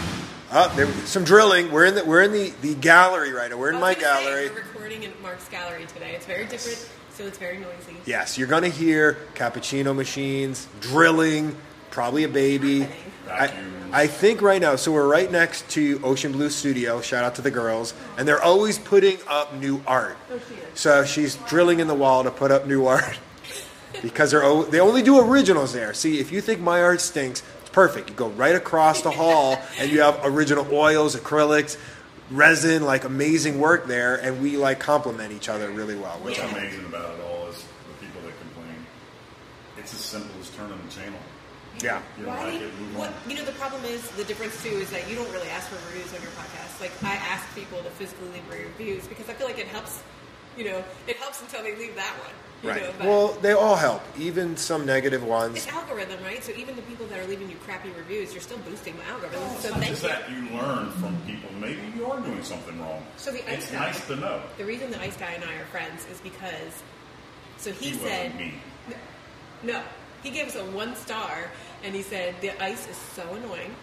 Oh, 0.51 0.73
there 0.75 0.91
some 1.05 1.23
drilling. 1.23 1.71
We're 1.71 1.85
in 1.85 1.95
the 1.95 2.03
we're 2.03 2.23
in 2.23 2.31
the, 2.31 2.51
the 2.61 2.73
gallery 2.73 3.31
right 3.31 3.51
now. 3.51 3.57
We're 3.57 3.69
in 3.69 3.79
my 3.79 3.93
gonna 3.93 3.95
say, 3.95 4.23
gallery. 4.23 4.49
we're 4.49 4.55
recording 4.55 5.03
in 5.03 5.11
Mark's 5.21 5.47
gallery 5.47 5.85
today. 5.85 6.13
It's 6.15 6.25
very 6.25 6.45
different, 6.45 6.89
so 7.11 7.25
it's 7.25 7.37
very 7.37 7.59
noisy. 7.59 7.95
Yes, 8.05 8.35
you're 8.35 8.47
gonna 8.47 8.69
hear 8.69 9.19
cappuccino 9.35 9.95
machines, 9.95 10.67
drilling, 10.79 11.55
probably 11.91 12.23
a 12.23 12.27
baby. 12.27 12.87
I, 13.29 13.53
I 13.91 14.07
think 14.07 14.41
right 14.41 14.59
now, 14.59 14.75
so 14.75 14.91
we're 14.91 15.07
right 15.07 15.31
next 15.31 15.69
to 15.71 15.99
Ocean 16.03 16.31
Blue 16.31 16.49
Studio. 16.49 16.99
Shout 16.99 17.23
out 17.23 17.35
to 17.35 17.43
the 17.43 17.51
girls, 17.51 17.93
and 18.17 18.27
they're 18.27 18.41
always 18.41 18.79
putting 18.79 19.19
up 19.27 19.53
new 19.53 19.83
art. 19.85 20.17
Oh. 20.31 20.39
So 20.73 21.05
she's 21.05 21.35
drilling 21.47 21.79
in 21.79 21.87
the 21.87 21.93
wall 21.93 22.23
to 22.23 22.31
put 22.31 22.49
up 22.49 22.65
new 22.65 22.87
art 22.87 23.19
because 24.01 24.31
they're 24.31 24.63
they 24.63 24.79
only 24.79 25.03
do 25.03 25.19
originals 25.19 25.73
there. 25.73 25.93
See, 25.93 26.19
if 26.19 26.31
you 26.31 26.41
think 26.41 26.59
my 26.59 26.81
art 26.81 27.01
stinks, 27.01 27.43
it's 27.69 27.75
perfect. 27.75 28.09
You 28.09 28.15
go 28.15 28.29
right 28.29 28.55
across 28.55 29.01
the 29.01 29.11
hall, 29.11 29.57
and 29.77 29.91
you 29.91 30.01
have 30.01 30.19
original 30.23 30.67
oils, 30.73 31.15
acrylics, 31.15 31.77
resin, 32.31 32.83
like 32.83 33.03
amazing 33.03 33.59
work 33.59 33.87
there, 33.87 34.15
and 34.15 34.41
we 34.41 34.57
like 34.57 34.79
complement 34.79 35.31
each 35.33 35.49
other 35.49 35.69
really 35.69 35.95
well. 35.95 36.17
Which 36.19 36.39
What's 36.39 36.51
I'm 36.53 36.57
amazing 36.59 36.85
about 36.85 37.15
it 37.17 37.21
all 37.23 37.47
is 37.47 37.63
the 37.87 38.05
people 38.05 38.21
that 38.21 38.33
complain. 38.39 38.85
It's 39.77 39.93
as 39.93 39.99
simple 39.99 40.31
as 40.39 40.49
turning 40.51 40.79
the 40.83 40.91
channel. 40.91 41.19
yeah. 41.81 42.01
You 42.17 42.25
don't 42.25 42.35
Why? 42.35 42.45
like 42.51 42.61
it, 42.61 42.79
move 42.79 42.97
What, 42.97 43.13
you 43.27 43.35
know, 43.35 43.45
the 43.45 43.53
problem 43.53 43.83
is 43.85 44.01
the 44.11 44.23
difference 44.23 44.61
too 44.63 44.69
is 44.69 44.89
that 44.89 45.09
you 45.09 45.15
don't 45.15 45.31
really 45.31 45.49
ask 45.49 45.67
for 45.69 45.75
reviews 45.87 46.13
on 46.13 46.21
your 46.21 46.31
podcast. 46.31 46.81
Like 46.81 46.91
I 47.03 47.15
ask 47.29 47.45
people 47.55 47.79
to 47.83 47.89
physically 47.91 48.29
leave 48.29 48.49
reviews 48.49 49.07
because 49.07 49.29
I 49.29 49.33
feel 49.33 49.47
like 49.47 49.59
it 49.59 49.67
helps. 49.67 50.01
You 50.59 50.65
know, 50.65 50.83
it 51.07 51.15
helps 51.15 51.39
until 51.41 51.63
they 51.63 51.73
leave 51.77 51.95
that 51.95 52.13
one. 52.19 52.33
You 52.61 52.69
Right. 52.69 52.99
Know, 52.99 53.07
Well, 53.09 53.27
they 53.41 53.53
all 53.53 53.77
help, 53.77 54.01
even 54.17 54.57
some 54.57 54.85
negative 54.85 55.23
ones. 55.23 55.55
it's 55.55 55.67
algorithm, 55.69 56.21
right? 56.25 56.43
So 56.43 56.51
even 56.51 56.75
the 56.75 56.81
people 56.81 57.05
that 57.07 57.17
are 57.17 57.25
leaving 57.27 57.49
you 57.49 57.55
crappy 57.65 57.89
reviews, 57.97 58.33
you're 58.33 58.41
still 58.41 58.57
boosting 58.57 58.97
the 58.97 59.05
algorithm. 59.05 59.41
It's 59.53 59.61
So 59.61 59.69
not 59.69 59.79
thank 59.79 59.91
you. 59.91 60.07
that 60.09 60.29
you 60.29 60.41
learn 60.59 60.91
from 60.99 61.15
people. 61.25 61.49
Maybe 61.61 61.79
you 61.95 62.11
are 62.11 62.19
doing 62.19 62.43
something 62.43 62.77
wrong. 62.81 63.05
So 63.15 63.31
the 63.31 63.37
it's 63.49 63.67
ice 63.67 63.71
guy- 63.71 63.79
nice 63.79 64.05
to 64.07 64.15
know. 64.17 64.41
The 64.57 64.65
reason 64.65 64.91
the 64.91 64.99
ice 65.01 65.15
guy 65.15 65.31
and 65.31 65.45
I 65.45 65.53
are 65.55 65.65
friends 65.67 66.05
is 66.11 66.19
because. 66.19 66.73
So 67.57 67.71
he, 67.71 67.91
He 67.91 67.93
said. 67.97 68.35
me. 68.35 68.55
No, 69.63 69.81
he 70.23 70.29
gave 70.29 70.47
us 70.47 70.55
a 70.57 70.65
one 70.65 70.97
star, 70.97 71.49
and 71.85 71.95
he 71.95 72.01
said 72.01 72.35
the 72.41 72.51
ice 72.61 72.87
is 72.89 72.97
so 73.15 73.23
annoying, 73.33 73.73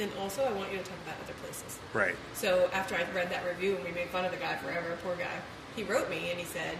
and 0.00 0.10
also 0.20 0.42
I 0.44 0.50
want 0.52 0.72
you 0.72 0.78
to 0.78 0.84
talk 0.84 0.98
about 1.06 1.16
other 1.22 1.34
places. 1.44 1.78
Right. 1.92 2.16
So 2.34 2.68
after 2.72 2.96
I 2.96 3.04
read 3.14 3.30
that 3.30 3.44
review 3.46 3.76
and 3.76 3.84
we 3.84 3.92
made 3.92 4.08
fun 4.10 4.24
of 4.24 4.32
the 4.32 4.38
guy 4.38 4.56
forever, 4.56 4.96
poor 5.04 5.14
guy, 5.14 5.30
he 5.76 5.82
wrote 5.84 6.08
me 6.10 6.30
and 6.30 6.38
he 6.38 6.44
said, 6.44 6.76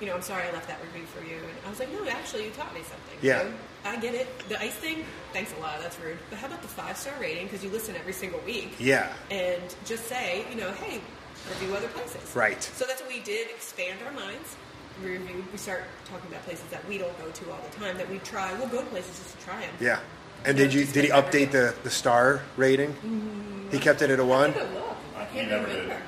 you 0.00 0.06
know, 0.06 0.14
I'm 0.14 0.22
sorry 0.22 0.46
I 0.48 0.52
left 0.52 0.68
that 0.68 0.78
review 0.82 1.06
for 1.06 1.24
you. 1.24 1.36
And 1.36 1.66
I 1.66 1.70
was 1.70 1.78
like, 1.78 1.90
no, 1.92 2.06
actually, 2.08 2.44
you 2.44 2.50
taught 2.50 2.74
me 2.74 2.80
something. 2.80 3.16
Yeah. 3.22 3.40
So 3.42 3.52
I 3.86 3.96
get 3.96 4.14
it. 4.14 4.28
The 4.48 4.60
ice 4.60 4.74
thing, 4.74 5.04
thanks 5.32 5.54
a 5.56 5.60
lot. 5.60 5.80
That's 5.80 5.98
rude. 6.00 6.18
But 6.28 6.38
how 6.38 6.48
about 6.48 6.60
the 6.62 6.68
five 6.68 6.96
star 6.98 7.14
rating? 7.20 7.44
Because 7.46 7.64
you 7.64 7.70
listen 7.70 7.96
every 7.96 8.12
single 8.12 8.40
week. 8.40 8.74
Yeah. 8.78 9.12
And 9.30 9.62
just 9.86 10.04
say, 10.06 10.44
you 10.50 10.56
know, 10.60 10.70
hey, 10.72 11.00
review 11.48 11.74
other 11.74 11.88
places. 11.88 12.34
Right. 12.36 12.62
So 12.62 12.84
that's 12.84 13.00
what 13.00 13.10
we 13.10 13.20
did. 13.20 13.48
Expand 13.50 13.98
our 14.04 14.12
minds. 14.12 14.56
review, 15.02 15.42
we 15.50 15.56
start 15.58 15.84
talking 16.10 16.28
about 16.28 16.42
places 16.44 16.66
that 16.70 16.86
we 16.88 16.98
don't 16.98 17.16
go 17.18 17.30
to 17.30 17.50
all 17.50 17.60
the 17.70 17.78
time 17.78 17.96
that 17.96 18.10
we 18.10 18.18
try. 18.18 18.52
We'll 18.58 18.68
go 18.68 18.80
to 18.80 18.86
places 18.86 19.16
just 19.18 19.38
to 19.38 19.44
try 19.46 19.60
them. 19.60 19.74
Yeah. 19.80 20.00
And 20.44 20.58
Yeah, 20.58 20.64
did 20.64 20.74
you 20.74 20.84
did 20.84 21.04
he 21.04 21.10
update 21.10 21.52
the, 21.52 21.74
the 21.84 21.90
star 21.90 22.42
rating? 22.58 22.90
Mm-hmm. 22.92 23.70
He 23.70 23.78
kept 23.78 24.02
it 24.02 24.10
at 24.10 24.20
a 24.20 24.24
one. 24.24 24.52
I. 24.52 25.22
I 25.22 25.24
He 25.24 25.38
can't 25.38 25.48
never 25.50 25.66
remember. 25.66 25.94
did. 25.94 26.02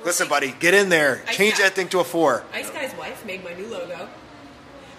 But 0.00 0.04
we're, 0.04 0.04
we're 0.04 0.06
Listen, 0.06 0.28
buddy, 0.28 0.52
get 0.58 0.74
in 0.74 0.88
there. 0.88 1.22
I- 1.28 1.32
Change 1.32 1.58
that 1.58 1.74
thing 1.74 1.88
to 1.88 2.00
a 2.00 2.04
four. 2.04 2.42
Ice 2.52 2.70
Guy's 2.70 2.94
wife 2.96 3.24
made 3.26 3.44
my 3.44 3.52
new 3.54 3.66
logo. 3.66 4.08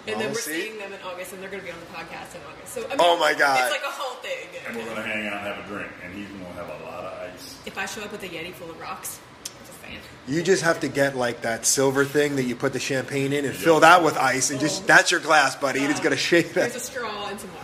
And 0.06 0.20
then 0.20 0.28
Oh, 0.30 0.32
we're 0.32 0.34
see? 0.40 0.62
seeing 0.62 0.78
them 0.78 0.92
in 0.92 0.98
August, 1.02 1.32
and 1.32 1.40
they're 1.42 1.48
going 1.50 1.60
to 1.60 1.66
be 1.66 1.72
on 1.72 1.78
the 1.78 1.86
podcast 1.86 2.34
in 2.34 2.40
August. 2.50 2.74
So 2.74 2.84
I 2.84 2.88
mean, 2.88 2.96
Oh, 3.00 3.16
my 3.18 3.34
God. 3.34 3.60
it's 3.60 3.70
like 3.70 3.82
a 3.88 3.92
whole 3.94 4.16
thing. 4.16 4.48
And 4.66 4.76
we're 4.76 4.84
gonna 4.86 5.02
hang 5.02 5.26
out 5.28 5.34
and 5.34 5.54
have 5.54 5.64
a 5.64 5.68
drink, 5.68 5.92
and 6.04 6.14
he's 6.14 6.26
gonna 6.28 6.44
have 6.54 6.68
a 6.80 6.84
lot 6.84 7.04
of 7.04 7.32
ice. 7.34 7.56
If 7.66 7.78
I 7.78 7.86
show 7.86 8.02
up 8.02 8.10
with 8.12 8.22
a 8.24 8.28
Yeti 8.28 8.52
full 8.52 8.70
of 8.70 8.80
rocks, 8.80 9.20
I'm 9.46 9.66
just 9.66 9.80
saying. 9.80 9.98
You 10.26 10.42
just 10.42 10.62
have 10.62 10.80
to 10.80 10.88
get 10.88 11.16
like 11.16 11.42
that 11.42 11.66
silver 11.66 12.04
thing 12.04 12.34
that 12.36 12.44
you 12.44 12.56
put 12.56 12.72
the 12.72 12.80
champagne 12.80 13.32
in 13.32 13.44
and 13.44 13.54
fill 13.54 13.80
that 13.80 14.02
with 14.02 14.16
ice 14.16 14.50
and 14.50 14.58
just 14.60 14.82
oh. 14.82 14.86
that's 14.86 15.10
your 15.12 15.20
glass, 15.20 15.54
buddy. 15.56 15.80
You 15.80 15.88
just 15.88 16.02
gotta 16.02 16.16
shake 16.16 16.46
it. 16.46 16.54
There's 16.54 16.74
a 16.76 16.80
straw 16.80 17.28
and 17.28 17.38
some 17.40 17.52
water. 17.54 17.61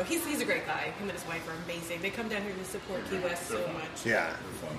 Yeah, 0.00 0.06
he's 0.06 0.26
he's 0.26 0.40
a 0.40 0.44
great 0.44 0.66
guy. 0.66 0.92
Him 0.98 1.08
and 1.08 1.12
his 1.12 1.26
wife 1.26 1.46
are 1.48 1.54
amazing. 1.64 2.00
They 2.02 2.10
come 2.10 2.28
down 2.28 2.42
here 2.42 2.52
to 2.52 2.64
support 2.64 3.00
Key 3.10 3.18
West 3.18 3.46
so 3.48 3.58
much. 3.72 4.04
Yeah. 4.04 4.34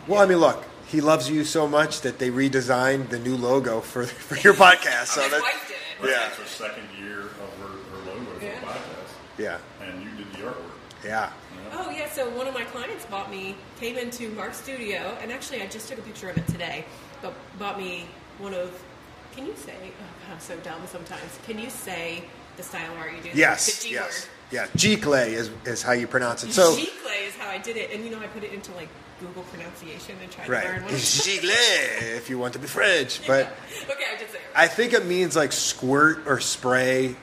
Well, 0.08 0.22
I 0.22 0.26
mean, 0.26 0.40
look, 0.40 0.64
he 0.88 1.02
loves 1.02 1.30
you 1.30 1.44
so 1.44 1.68
much 1.68 2.02
that 2.02 2.20
they 2.20 2.30
redesigned 2.30 3.10
the 3.10 3.20
new 3.20 3.36
logo 3.36 3.82
for 3.82 4.04
for 4.28 4.36
your 4.38 4.54
podcast. 4.54 5.08
So 5.08 5.22
his 5.22 5.32
that, 5.32 5.42
wife 5.42 5.66
did 5.68 5.76
it. 6.10 6.12
Yeah. 6.14 6.20
That's 6.20 6.38
her 6.38 6.46
second 6.46 6.84
year 7.00 7.20
of 7.22 7.58
her, 7.62 7.68
her 7.68 8.12
logo 8.12 8.26
for 8.40 8.46
Yeah. 8.46 8.60
the 8.60 8.66
podcast, 8.66 9.12
yeah, 9.38 9.58
and 9.82 10.04
you 10.04 10.10
did 10.18 10.32
the 10.34 10.40
artwork. 10.48 10.72
yeah. 11.06 11.32
Oh 11.74 11.90
yeah, 11.90 12.10
so 12.10 12.30
one 12.32 12.48
of 12.48 12.54
my 12.54 12.64
clients 12.66 13.06
bought 13.06 13.32
me 13.32 13.56
came 13.80 13.98
into 13.98 14.28
Mark's 14.30 14.58
studio, 14.58 15.18
and 15.22 15.32
actually 15.32 15.62
I 15.62 15.68
just 15.68 15.88
took 15.88 16.00
a 16.00 16.02
picture 16.02 16.30
of 16.30 16.38
it 16.38 16.46
today. 16.48 16.84
But 17.22 17.34
bought 17.60 17.78
me 17.78 18.08
one 18.40 18.54
of. 18.54 18.72
Can 19.36 19.46
you 19.46 19.54
say? 19.56 19.74
Oh 19.78 20.28
God, 20.28 20.34
I'm 20.34 20.40
so 20.42 20.58
dumb 20.58 20.82
sometimes. 20.88 21.40
Can 21.46 21.58
you 21.60 21.70
say 21.70 22.24
the 22.58 22.64
style 22.64 22.92
art 22.98 23.14
you 23.16 23.32
do? 23.32 23.38
Yes, 23.38 23.80
The 23.82 23.88
G 23.88 23.94
yes, 23.94 24.22
word. 24.28 24.30
Yeah. 24.52 24.68
giclée 24.76 25.28
is 25.28 25.50
is 25.66 25.82
how 25.82 25.94
you 25.94 26.08
pronounce 26.08 26.44
it. 26.44 26.52
So 26.54 26.76
G 26.76 26.88
clay 27.04 27.26
is 27.26 27.36
how 27.36 27.50
I 27.50 27.58
did 27.58 27.78
it, 27.78 27.92
and 27.92 28.04
you 28.04 28.12
know 28.12 28.20
I 28.20 28.28
put 28.28 28.44
it 28.44 28.54
into 28.54 28.72
like 28.74 28.90
Google 29.20 29.44
pronunciation 29.44 30.16
and 30.22 30.32
tried 30.32 30.46
to 30.46 30.52
learn 30.52 30.84
one. 30.84 30.94
giclée 30.94 32.18
if 32.18 32.30
you 32.30 32.38
want 32.38 32.54
to 32.54 32.60
be 32.60 32.68
French, 32.68 33.22
but. 33.28 33.48
okay, 33.90 34.04
I 34.14 34.18
did 34.18 34.30
say 34.30 34.38
it. 34.38 34.44
I 34.56 34.68
think 34.68 34.94
it 34.94 35.06
means 35.06 35.36
like 35.36 35.52
squirt 35.52 36.28
or 36.28 36.40
spray 36.40 37.16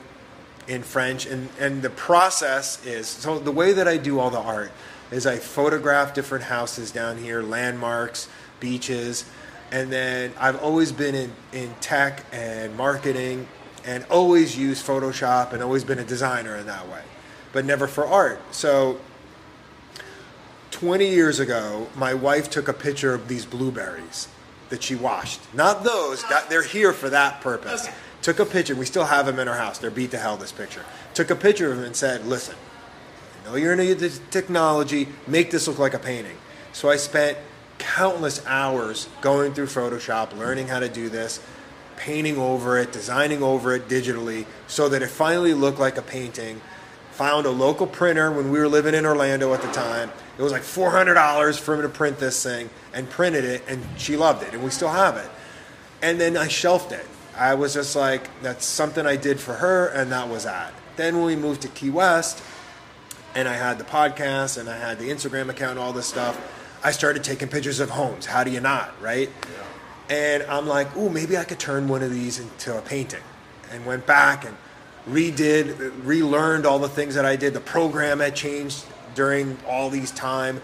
in 0.67 0.83
French, 0.83 1.25
and, 1.25 1.49
and 1.59 1.81
the 1.81 1.89
process 1.89 2.85
is 2.85 3.07
so 3.07 3.39
the 3.39 3.51
way 3.51 3.73
that 3.73 3.87
I 3.87 3.97
do 3.97 4.19
all 4.19 4.29
the 4.29 4.39
art 4.39 4.71
is 5.11 5.25
I 5.25 5.37
photograph 5.37 6.13
different 6.13 6.45
houses 6.45 6.91
down 6.91 7.17
here, 7.17 7.41
landmarks, 7.41 8.29
beaches, 8.59 9.25
and 9.71 9.91
then 9.91 10.31
I've 10.39 10.61
always 10.61 10.91
been 10.91 11.15
in, 11.15 11.31
in 11.51 11.73
tech 11.81 12.23
and 12.31 12.75
marketing 12.77 13.47
and 13.85 14.05
always 14.11 14.57
used 14.57 14.85
Photoshop 14.85 15.53
and 15.53 15.63
always 15.63 15.83
been 15.83 15.99
a 15.99 16.03
designer 16.03 16.55
in 16.55 16.67
that 16.67 16.87
way, 16.89 17.01
but 17.51 17.65
never 17.65 17.87
for 17.87 18.05
art. 18.05 18.41
So 18.53 18.99
20 20.71 21.07
years 21.09 21.39
ago, 21.39 21.87
my 21.95 22.13
wife 22.13 22.49
took 22.49 22.67
a 22.67 22.73
picture 22.73 23.13
of 23.13 23.27
these 23.27 23.45
blueberries 23.45 24.27
that 24.69 24.83
she 24.83 24.95
washed. 24.95 25.41
Not 25.53 25.83
those, 25.83 26.23
that, 26.29 26.49
they're 26.49 26.63
here 26.63 26.93
for 26.93 27.09
that 27.09 27.41
purpose. 27.41 27.85
Okay. 27.85 27.95
Took 28.21 28.39
a 28.39 28.45
picture, 28.45 28.75
we 28.75 28.85
still 28.85 29.05
have 29.05 29.25
them 29.25 29.39
in 29.39 29.47
our 29.47 29.57
house. 29.57 29.79
They're 29.79 29.91
beat 29.91 30.11
to 30.11 30.17
hell, 30.17 30.37
this 30.37 30.51
picture. 30.51 30.83
Took 31.13 31.31
a 31.31 31.35
picture 31.35 31.71
of 31.71 31.77
them 31.77 31.85
and 31.85 31.95
said, 31.95 32.25
listen, 32.25 32.55
I 33.41 33.49
know 33.49 33.55
you're 33.55 33.73
into 33.73 33.95
the 33.95 34.09
technology, 34.29 35.07
make 35.25 35.51
this 35.51 35.67
look 35.67 35.79
like 35.79 35.93
a 35.93 35.99
painting. 35.99 36.37
So 36.73 36.89
I 36.89 36.97
spent 36.97 37.37
countless 37.77 38.45
hours 38.45 39.07
going 39.21 39.53
through 39.53 39.67
Photoshop, 39.67 40.37
learning 40.37 40.67
how 40.67 40.79
to 40.79 40.89
do 40.89 41.09
this, 41.09 41.41
painting 41.95 42.37
over 42.37 42.77
it, 42.77 42.91
designing 42.91 43.41
over 43.41 43.73
it 43.73 43.87
digitally, 43.87 44.45
so 44.67 44.89
that 44.89 45.01
it 45.01 45.09
finally 45.09 45.53
looked 45.53 45.79
like 45.79 45.97
a 45.97 46.01
painting. 46.01 46.61
Found 47.19 47.45
a 47.45 47.51
local 47.51 47.85
printer 47.85 48.31
when 48.31 48.49
we 48.49 48.59
were 48.59 48.69
living 48.69 48.95
in 48.95 49.05
Orlando 49.05 49.53
at 49.53 49.61
the 49.61 49.69
time. 49.73 50.09
It 50.37 50.41
was 50.41 50.53
like 50.53 50.61
$400 50.61 51.59
for 51.59 51.75
him 51.75 51.81
to 51.81 51.89
print 51.89 52.17
this 52.17 52.41
thing 52.41 52.69
and 52.93 53.09
printed 53.09 53.43
it, 53.43 53.61
and 53.67 53.83
she 53.97 54.15
loved 54.15 54.41
it, 54.41 54.53
and 54.53 54.63
we 54.63 54.69
still 54.69 54.87
have 54.87 55.17
it. 55.17 55.29
And 56.01 56.17
then 56.17 56.37
I 56.37 56.47
shelved 56.47 56.93
it. 56.93 57.05
I 57.35 57.55
was 57.55 57.73
just 57.73 57.93
like, 57.93 58.29
that's 58.41 58.65
something 58.65 59.05
I 59.05 59.17
did 59.17 59.37
for 59.37 59.55
her, 59.55 59.89
and 59.89 60.13
that 60.13 60.29
was 60.29 60.45
that. 60.45 60.73
Then 60.95 61.17
when 61.17 61.25
we 61.25 61.35
moved 61.35 61.61
to 61.63 61.67
Key 61.67 61.89
West, 61.89 62.41
and 63.35 63.49
I 63.49 63.53
had 63.53 63.79
the 63.79 63.83
podcast 63.83 64.57
and 64.57 64.69
I 64.69 64.77
had 64.77 64.97
the 64.97 65.09
Instagram 65.09 65.49
account 65.49 65.71
and 65.71 65.79
all 65.79 65.91
this 65.91 66.07
stuff, 66.07 66.39
I 66.85 66.91
started 66.91 67.25
taking 67.25 67.49
pictures 67.49 67.81
of 67.81 67.89
homes. 67.89 68.25
How 68.27 68.45
do 68.45 68.51
you 68.51 68.61
not, 68.61 68.93
right? 69.01 69.29
And 70.09 70.43
I'm 70.43 70.67
like, 70.67 70.95
ooh, 70.95 71.09
maybe 71.09 71.37
I 71.37 71.43
could 71.43 71.59
turn 71.59 71.89
one 71.89 72.01
of 72.01 72.11
these 72.11 72.39
into 72.39 72.77
a 72.77 72.81
painting. 72.81 73.23
And 73.71 73.85
went 73.85 74.07
back 74.07 74.45
and 74.45 74.55
redid, 75.07 76.05
relearned 76.05 76.65
all 76.65 76.79
the 76.79 76.89
things 76.89 77.15
that 77.15 77.25
I 77.25 77.35
did. 77.35 77.53
The 77.53 77.59
program 77.59 78.19
had 78.19 78.35
changed 78.35 78.85
during 79.15 79.57
all 79.67 79.89
these 79.89 80.11
time 80.11 80.61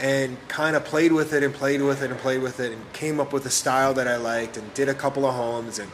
and 0.00 0.36
kind 0.48 0.76
of 0.76 0.84
played 0.84 1.12
with 1.12 1.32
it 1.32 1.42
and 1.42 1.52
played 1.52 1.82
with 1.82 2.02
it 2.02 2.10
and 2.10 2.20
played 2.20 2.42
with 2.42 2.60
it 2.60 2.72
and 2.72 2.92
came 2.92 3.18
up 3.18 3.32
with 3.32 3.44
a 3.46 3.50
style 3.50 3.94
that 3.94 4.06
I 4.06 4.16
liked 4.16 4.56
and 4.56 4.72
did 4.74 4.88
a 4.88 4.94
couple 4.94 5.26
of 5.26 5.34
homes 5.34 5.78
and 5.78 5.90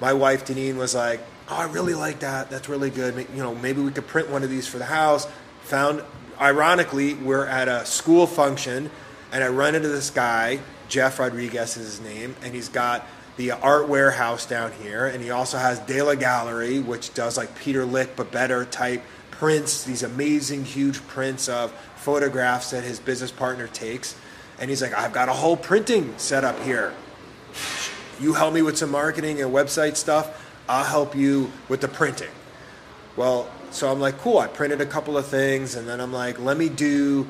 my 0.00 0.12
wife 0.14 0.46
Deneen 0.46 0.76
was 0.76 0.94
like, 0.94 1.20
"Oh, 1.48 1.56
I 1.56 1.64
really 1.64 1.94
like 1.94 2.20
that. 2.20 2.50
That's 2.50 2.68
really 2.68 2.90
good. 2.90 3.14
You 3.34 3.42
know, 3.42 3.54
maybe 3.54 3.82
we 3.82 3.90
could 3.90 4.06
print 4.06 4.30
one 4.30 4.42
of 4.42 4.50
these 4.50 4.66
for 4.66 4.78
the 4.78 4.86
house." 4.86 5.28
Found, 5.64 6.02
ironically, 6.40 7.14
we're 7.14 7.46
at 7.46 7.68
a 7.68 7.84
school 7.84 8.26
function, 8.26 8.90
and 9.30 9.44
I 9.44 9.48
run 9.48 9.74
into 9.74 9.88
this 9.88 10.10
guy. 10.10 10.60
Jeff 10.88 11.18
Rodriguez 11.18 11.76
is 11.76 11.98
his 11.98 12.00
name, 12.00 12.34
and 12.42 12.54
he's 12.54 12.68
got 12.68 13.06
the 13.40 13.52
art 13.52 13.88
warehouse 13.88 14.44
down 14.44 14.70
here, 14.82 15.06
and 15.06 15.22
he 15.22 15.30
also 15.30 15.56
has 15.56 15.78
De 15.80 16.02
La 16.02 16.14
Gallery, 16.14 16.78
which 16.78 17.14
does 17.14 17.38
like 17.38 17.58
Peter 17.58 17.86
Lik 17.86 18.14
but 18.14 18.30
better 18.30 18.66
type 18.66 19.02
prints. 19.30 19.82
These 19.84 20.02
amazing, 20.02 20.66
huge 20.66 21.00
prints 21.08 21.48
of 21.48 21.72
photographs 21.96 22.70
that 22.70 22.84
his 22.84 23.00
business 23.00 23.30
partner 23.30 23.66
takes, 23.66 24.14
and 24.58 24.68
he's 24.68 24.82
like, 24.82 24.92
"I've 24.92 25.12
got 25.12 25.28
a 25.30 25.32
whole 25.32 25.56
printing 25.56 26.14
setup 26.18 26.60
here." 26.62 26.92
you 28.20 28.34
help 28.34 28.52
me 28.52 28.60
with 28.60 28.76
some 28.76 28.90
marketing 28.90 29.40
and 29.40 29.50
website 29.52 29.96
stuff 29.96 30.46
i'll 30.68 30.84
help 30.84 31.16
you 31.16 31.50
with 31.68 31.80
the 31.80 31.88
printing 31.88 32.30
well 33.16 33.50
so 33.70 33.90
i'm 33.90 33.98
like 33.98 34.18
cool 34.18 34.38
i 34.38 34.46
printed 34.46 34.80
a 34.80 34.86
couple 34.86 35.16
of 35.16 35.26
things 35.26 35.74
and 35.74 35.88
then 35.88 36.00
i'm 36.00 36.12
like 36.12 36.38
let 36.38 36.56
me 36.56 36.68
do 36.68 37.26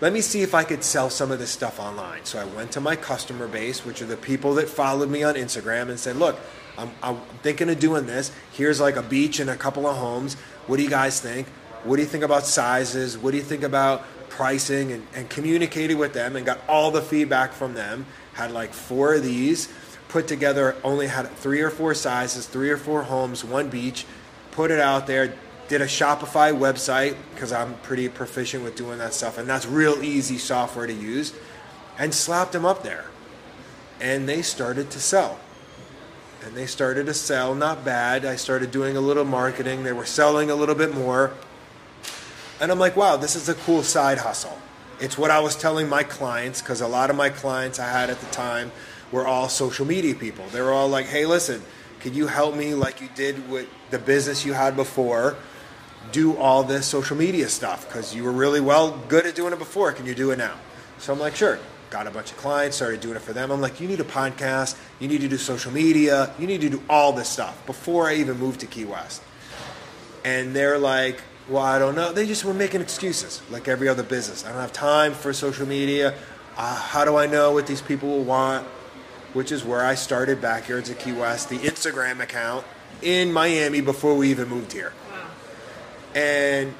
let 0.00 0.12
me 0.12 0.20
see 0.20 0.42
if 0.42 0.54
i 0.54 0.64
could 0.64 0.82
sell 0.82 1.10
some 1.10 1.30
of 1.30 1.38
this 1.38 1.50
stuff 1.50 1.78
online. 1.78 2.24
So 2.24 2.38
i 2.38 2.44
went 2.44 2.72
to 2.72 2.80
my 2.80 2.96
customer 2.96 3.48
base 3.48 3.84
which 3.84 4.02
are 4.02 4.06
the 4.06 4.16
people 4.16 4.54
that 4.54 4.68
followed 4.68 5.10
me 5.10 5.22
on 5.22 5.34
instagram 5.34 5.88
and 5.88 5.98
said 5.98 6.16
look 6.16 6.38
i'm, 6.78 6.90
I'm 7.02 7.16
thinking 7.42 7.68
of 7.70 7.78
doing 7.78 8.06
this. 8.06 8.32
Here's 8.52 8.80
like 8.80 8.96
a 8.96 9.02
beach 9.02 9.40
and 9.40 9.50
a 9.50 9.56
couple 9.56 9.86
of 9.86 9.96
homes. 9.96 10.34
What 10.66 10.78
do 10.78 10.82
you 10.82 10.90
guys 10.90 11.20
think? 11.20 11.46
What 11.84 11.96
do 11.96 12.02
you 12.02 12.08
think 12.08 12.24
about 12.24 12.46
sizes? 12.46 13.18
What 13.18 13.32
do 13.32 13.36
you 13.36 13.42
think 13.42 13.62
about 13.62 14.04
pricing? 14.30 14.92
And, 14.92 15.06
and 15.14 15.28
communicated 15.28 15.98
with 15.98 16.14
them 16.14 16.36
and 16.36 16.46
got 16.46 16.60
all 16.68 16.90
the 16.90 17.02
feedback 17.02 17.52
from 17.52 17.74
them. 17.74 18.06
Had 18.32 18.50
like 18.50 18.72
four 18.72 19.14
of 19.14 19.22
these 19.22 19.68
put 20.08 20.28
together 20.28 20.76
only 20.84 21.08
had 21.08 21.28
three 21.32 21.60
or 21.60 21.70
four 21.70 21.92
sizes 21.92 22.46
three 22.46 22.70
or 22.70 22.76
four 22.76 23.02
homes 23.02 23.42
one 23.44 23.68
beach 23.68 24.06
put 24.52 24.70
it 24.70 24.78
out 24.78 25.08
there 25.08 25.34
did 25.68 25.80
a 25.80 25.86
shopify 25.86 26.56
website 26.56 27.16
because 27.34 27.52
i'm 27.52 27.74
pretty 27.78 28.08
proficient 28.08 28.62
with 28.62 28.76
doing 28.76 28.98
that 28.98 29.14
stuff 29.14 29.38
and 29.38 29.48
that's 29.48 29.66
real 29.66 30.02
easy 30.02 30.38
software 30.38 30.86
to 30.86 30.92
use 30.92 31.32
and 31.98 32.14
slapped 32.14 32.52
them 32.52 32.64
up 32.64 32.82
there 32.82 33.06
and 34.00 34.28
they 34.28 34.42
started 34.42 34.90
to 34.90 35.00
sell 35.00 35.38
and 36.44 36.54
they 36.54 36.66
started 36.66 37.06
to 37.06 37.14
sell 37.14 37.54
not 37.54 37.84
bad 37.84 38.24
i 38.24 38.36
started 38.36 38.70
doing 38.70 38.96
a 38.96 39.00
little 39.00 39.24
marketing 39.24 39.82
they 39.82 39.92
were 39.92 40.04
selling 40.04 40.50
a 40.50 40.54
little 40.54 40.74
bit 40.74 40.94
more 40.94 41.32
and 42.60 42.70
I'm 42.70 42.78
like, 42.78 42.96
wow, 42.96 43.16
this 43.16 43.34
is 43.36 43.48
a 43.48 43.54
cool 43.54 43.82
side 43.82 44.18
hustle. 44.18 44.56
It's 45.00 45.18
what 45.18 45.30
I 45.30 45.40
was 45.40 45.56
telling 45.56 45.88
my 45.88 46.04
clients 46.04 46.62
because 46.62 46.80
a 46.80 46.88
lot 46.88 47.10
of 47.10 47.16
my 47.16 47.28
clients 47.28 47.78
I 47.80 47.88
had 47.88 48.10
at 48.10 48.20
the 48.20 48.26
time 48.26 48.70
were 49.10 49.26
all 49.26 49.48
social 49.48 49.84
media 49.84 50.14
people. 50.14 50.46
They 50.46 50.60
were 50.62 50.72
all 50.72 50.88
like, 50.88 51.06
hey, 51.06 51.26
listen, 51.26 51.62
could 52.00 52.14
you 52.14 52.26
help 52.28 52.54
me 52.54 52.74
like 52.74 53.00
you 53.00 53.08
did 53.14 53.50
with 53.50 53.68
the 53.90 53.98
business 53.98 54.46
you 54.46 54.52
had 54.52 54.76
before? 54.76 55.36
Do 56.14 56.36
all 56.36 56.62
this 56.62 56.86
social 56.86 57.16
media 57.16 57.48
stuff 57.48 57.88
because 57.88 58.14
you 58.14 58.22
were 58.22 58.30
really 58.32 58.60
well 58.60 58.96
good 59.08 59.26
at 59.26 59.34
doing 59.34 59.52
it 59.52 59.58
before. 59.58 59.92
Can 59.92 60.06
you 60.06 60.14
do 60.14 60.30
it 60.30 60.38
now? 60.38 60.54
So 60.98 61.12
I'm 61.12 61.18
like, 61.18 61.34
sure. 61.34 61.58
Got 61.90 62.06
a 62.06 62.10
bunch 62.10 62.30
of 62.30 62.36
clients, 62.36 62.76
started 62.76 63.00
doing 63.00 63.16
it 63.16 63.22
for 63.22 63.32
them. 63.32 63.50
I'm 63.50 63.60
like, 63.60 63.80
you 63.80 63.88
need 63.88 64.00
a 64.00 64.04
podcast, 64.04 64.76
you 65.00 65.08
need 65.08 65.20
to 65.22 65.28
do 65.28 65.38
social 65.38 65.72
media, 65.72 66.32
you 66.38 66.46
need 66.46 66.60
to 66.60 66.70
do 66.70 66.82
all 66.88 67.12
this 67.12 67.28
stuff 67.28 67.66
before 67.66 68.08
I 68.08 68.14
even 68.14 68.38
moved 68.38 68.60
to 68.60 68.66
Key 68.66 68.84
West 68.84 69.22
and 70.24 70.56
they're 70.56 70.78
like, 70.78 71.20
well, 71.48 71.62
I 71.62 71.78
don't 71.78 71.94
know. 71.94 72.12
They 72.12 72.26
just 72.26 72.44
were 72.44 72.54
making 72.54 72.80
excuses, 72.80 73.42
like 73.50 73.68
every 73.68 73.88
other 73.88 74.02
business. 74.02 74.44
I 74.44 74.50
don't 74.50 74.60
have 74.60 74.72
time 74.72 75.12
for 75.12 75.32
social 75.32 75.66
media. 75.66 76.14
Uh, 76.56 76.74
how 76.74 77.04
do 77.04 77.16
I 77.16 77.26
know 77.26 77.52
what 77.52 77.66
these 77.66 77.82
people 77.82 78.08
will 78.08 78.24
want? 78.24 78.66
Which 79.34 79.52
is 79.52 79.64
where 79.64 79.84
I 79.84 79.94
started 79.94 80.40
Backyards 80.40 80.88
at 80.88 80.98
Key 80.98 81.12
West, 81.12 81.50
the 81.50 81.58
Instagram 81.58 82.20
account 82.20 82.64
in 83.02 83.32
Miami 83.32 83.82
before 83.82 84.14
we 84.14 84.30
even 84.30 84.48
moved 84.48 84.72
here. 84.72 84.92
And 86.14 86.74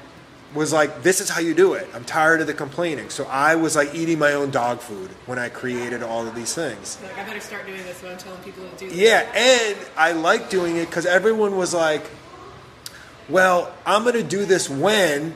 was 0.53 0.71
like, 0.71 1.03
this 1.03 1.19
is 1.19 1.29
how 1.29 1.41
you 1.41 1.53
do 1.53 1.73
it. 1.73 1.87
I'm 1.93 2.05
tired 2.05 2.39
of 2.39 2.47
the 2.47 2.53
complaining. 2.53 3.09
So 3.09 3.25
I 3.25 3.55
was 3.55 3.75
like 3.75 3.93
eating 3.93 4.19
my 4.19 4.31
own 4.33 4.51
dog 4.51 4.79
food 4.79 5.09
when 5.25 5.37
I 5.37 5.49
created 5.49 6.01
all 6.01 6.25
of 6.25 6.33
these 6.35 6.53
things. 6.53 6.97
Like, 7.03 7.17
I 7.17 7.25
better 7.25 7.41
start 7.41 7.65
doing 7.65 7.83
this 7.83 8.01
when 8.01 8.13
I'm 8.13 8.17
telling 8.17 8.41
people 8.43 8.63
to 8.69 8.77
do 8.77 8.87
this. 8.89 8.97
Yeah, 8.97 9.29
and 9.35 9.77
I 9.97 10.13
like 10.13 10.49
doing 10.49 10.77
it 10.77 10.85
because 10.85 11.05
everyone 11.05 11.57
was 11.57 11.73
like, 11.73 12.03
well, 13.27 13.73
I'm 13.85 14.03
going 14.03 14.15
to 14.15 14.23
do 14.23 14.45
this 14.45 14.69
when 14.69 15.33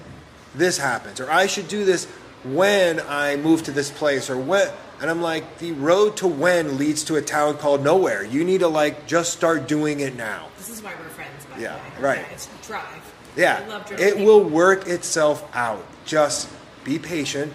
this 0.56 0.78
happens, 0.78 1.20
or 1.20 1.30
I 1.30 1.48
should 1.48 1.68
do 1.68 1.84
this 1.86 2.06
when 2.44 3.00
I 3.02 3.36
move 3.36 3.64
to 3.64 3.72
this 3.72 3.92
place, 3.92 4.30
or 4.30 4.38
when. 4.38 4.70
And 5.02 5.10
I'm 5.10 5.22
like, 5.22 5.60
the 5.60 5.72
road 5.74 6.18
to 6.18 6.28
when 6.28 6.78
leads 6.78 7.04
to 7.06 7.16
a 7.16 7.22
town 7.22 7.58
called 7.58 7.84
nowhere. 7.84 8.24
You 8.24 8.44
need 8.44 8.60
to 8.60 8.68
like 8.68 9.08
just 9.08 9.34
start 9.34 9.68
doing 9.68 10.00
it 10.02 10.16
now. 10.16 10.48
This 10.58 10.70
is 10.70 10.82
why 10.84 10.94
we're 11.00 11.10
friends, 11.10 11.46
by 11.46 11.60
Yeah, 11.60 11.80
the 11.96 12.02
way. 12.02 12.08
right. 12.08 12.20
Yeah, 12.20 12.34
it's 12.34 12.50
drive. 12.68 13.09
Yeah, 13.40 13.62
I 13.64 13.68
love 13.68 13.86
driving. 13.86 14.08
it 14.08 14.18
will 14.18 14.44
work 14.44 14.88
itself 14.88 15.50
out. 15.56 15.86
Just 16.06 16.50
be 16.84 17.00
patient 17.00 17.54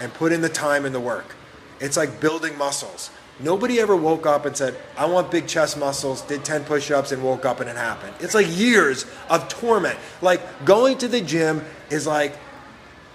and 0.00 0.12
put 0.14 0.32
in 0.32 0.40
the 0.40 0.48
time 0.48 0.84
and 0.84 0.94
the 0.94 1.00
work. 1.00 1.36
It's 1.80 1.96
like 1.96 2.20
building 2.20 2.56
muscles. 2.56 3.10
Nobody 3.38 3.80
ever 3.80 3.96
woke 3.96 4.26
up 4.26 4.44
and 4.44 4.54
said, 4.56 4.76
I 4.98 5.06
want 5.06 5.30
big 5.30 5.46
chest 5.46 5.78
muscles, 5.78 6.20
did 6.22 6.44
10 6.44 6.64
push 6.64 6.90
ups, 6.90 7.10
and 7.10 7.22
woke 7.22 7.46
up 7.46 7.60
and 7.60 7.70
it 7.70 7.76
happened. 7.76 8.14
It's 8.20 8.34
like 8.34 8.46
years 8.50 9.06
of 9.30 9.48
torment. 9.48 9.98
Like 10.20 10.64
going 10.64 10.98
to 10.98 11.08
the 11.08 11.22
gym 11.22 11.64
is 11.90 12.06
like 12.06 12.36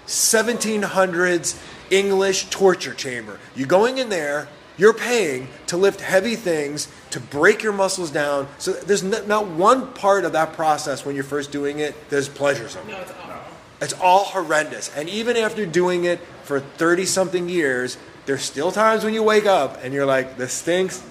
1700s 0.06 1.60
English 1.90 2.50
torture 2.50 2.94
chamber. 2.94 3.38
You're 3.54 3.68
going 3.68 3.98
in 3.98 4.08
there, 4.08 4.48
you're 4.76 4.94
paying 4.94 5.48
to 5.68 5.76
lift 5.76 6.00
heavy 6.00 6.34
things, 6.34 6.88
to 7.16 7.20
break 7.20 7.62
your 7.62 7.72
muscles 7.72 8.10
down. 8.10 8.46
So 8.58 8.72
there's 8.72 9.02
not, 9.02 9.26
not 9.26 9.46
one 9.46 9.90
part 9.94 10.26
of 10.26 10.32
that 10.32 10.52
process 10.52 11.06
when 11.06 11.14
you're 11.14 11.24
first 11.24 11.50
doing 11.50 11.78
it 11.78 11.94
that's 12.10 12.28
pleasuresome. 12.28 12.86
No, 12.86 13.00
it's 13.00 13.10
awful. 13.10 13.54
It's 13.80 13.92
all 13.94 14.24
horrendous. 14.24 14.94
And 14.94 15.08
even 15.08 15.38
after 15.38 15.64
doing 15.64 16.04
it 16.04 16.20
for 16.42 16.60
30 16.60 17.06
something 17.06 17.48
years, 17.48 17.96
there's 18.26 18.42
still 18.42 18.70
times 18.70 19.02
when 19.02 19.14
you 19.14 19.22
wake 19.22 19.46
up 19.46 19.78
and 19.82 19.94
you're 19.94 20.04
like, 20.04 20.36
this 20.36 20.52
stinks. 20.52 21.02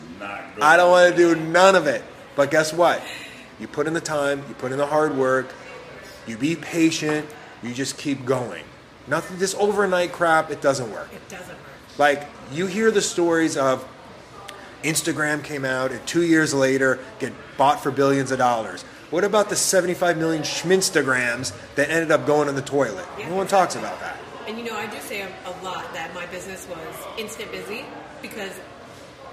I 0.61 0.77
don't 0.77 0.91
want 0.91 1.15
to 1.15 1.17
do 1.17 1.35
none 1.41 1.75
of 1.75 1.87
it. 1.87 2.03
But 2.35 2.51
guess 2.51 2.71
what? 2.71 3.01
You 3.59 3.67
put 3.67 3.87
in 3.87 3.93
the 3.93 4.01
time, 4.01 4.43
you 4.47 4.53
put 4.53 4.71
in 4.71 4.77
the 4.77 4.85
hard 4.85 5.17
work, 5.17 5.51
you 6.27 6.37
be 6.37 6.55
patient, 6.55 7.25
you 7.63 7.73
just 7.73 7.97
keep 7.97 8.25
going. 8.25 8.63
Nothing, 9.07 9.39
this 9.39 9.55
overnight 9.55 10.11
crap, 10.11 10.51
it 10.51 10.61
doesn't 10.61 10.91
work. 10.91 11.11
It 11.11 11.27
doesn't 11.29 11.47
work. 11.47 11.97
Like 11.97 12.27
you 12.51 12.67
hear 12.67 12.91
the 12.91 13.01
stories 13.01 13.57
of 13.57 13.83
Instagram 14.83 15.43
came 15.43 15.65
out 15.65 15.91
and 15.91 16.05
two 16.07 16.23
years 16.23 16.53
later 16.53 16.99
get 17.19 17.33
bought 17.57 17.81
for 17.81 17.91
billions 17.91 18.31
of 18.31 18.37
dollars. 18.37 18.83
What 19.11 19.23
about 19.23 19.49
the 19.49 19.55
75 19.55 20.17
million 20.17 20.43
Schminstagrams 20.43 21.53
that 21.75 21.89
ended 21.89 22.11
up 22.11 22.25
going 22.25 22.49
in 22.49 22.55
the 22.55 22.61
toilet? 22.61 23.05
Yeah. 23.17 23.29
No 23.29 23.35
one 23.35 23.47
talks 23.47 23.75
about 23.75 23.99
that. 24.01 24.17
And 24.47 24.57
you 24.57 24.65
know, 24.65 24.75
I 24.75 24.85
do 24.87 24.99
say 24.99 25.21
a, 25.21 25.63
lot 25.63 25.91
that 25.93 26.13
my 26.13 26.25
business 26.27 26.67
was 26.69 26.95
instant 27.17 27.51
busy 27.51 27.85
because 28.21 28.51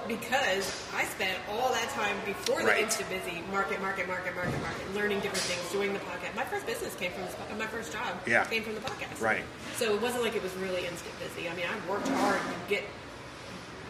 because 0.09 0.67
I 0.97 1.05
spent 1.05 1.39
all 1.51 1.71
that 1.71 1.89
time 1.91 2.17
before 2.27 2.61
the 2.61 2.67
Right. 2.69 2.83
instant 2.83 3.09
busy 3.09 3.43
market, 3.53 3.81
market, 3.81 4.09
market, 4.09 4.35
market, 4.35 4.59
market, 4.61 4.95
learning 4.95 5.21
different 5.21 5.45
things, 5.45 5.71
doing 5.71 5.93
the 5.93 6.01
podcast. 6.01 6.35
My 6.35 6.43
first 6.45 6.67
business 6.67 6.95
came 6.97 7.13
from 7.13 7.23
this, 7.23 7.37
my 7.57 7.67
first 7.69 7.93
job 7.93 8.19
Yeah. 8.27 8.45
came 8.45 8.65
from 8.65 8.75
the 8.75 8.81
podcast. 8.81 9.21
Right. 9.21 9.45
So 9.77 9.95
it 9.95 10.01
wasn't 10.03 10.25
like 10.25 10.35
it 10.35 10.43
was 10.43 10.53
really 10.55 10.87
instant 10.87 11.15
busy. 11.21 11.49
I 11.49 11.55
mean, 11.55 11.67
I 11.71 11.91
worked 11.91 12.09
hard 12.09 12.41
to 12.41 12.55
get, 12.69 12.83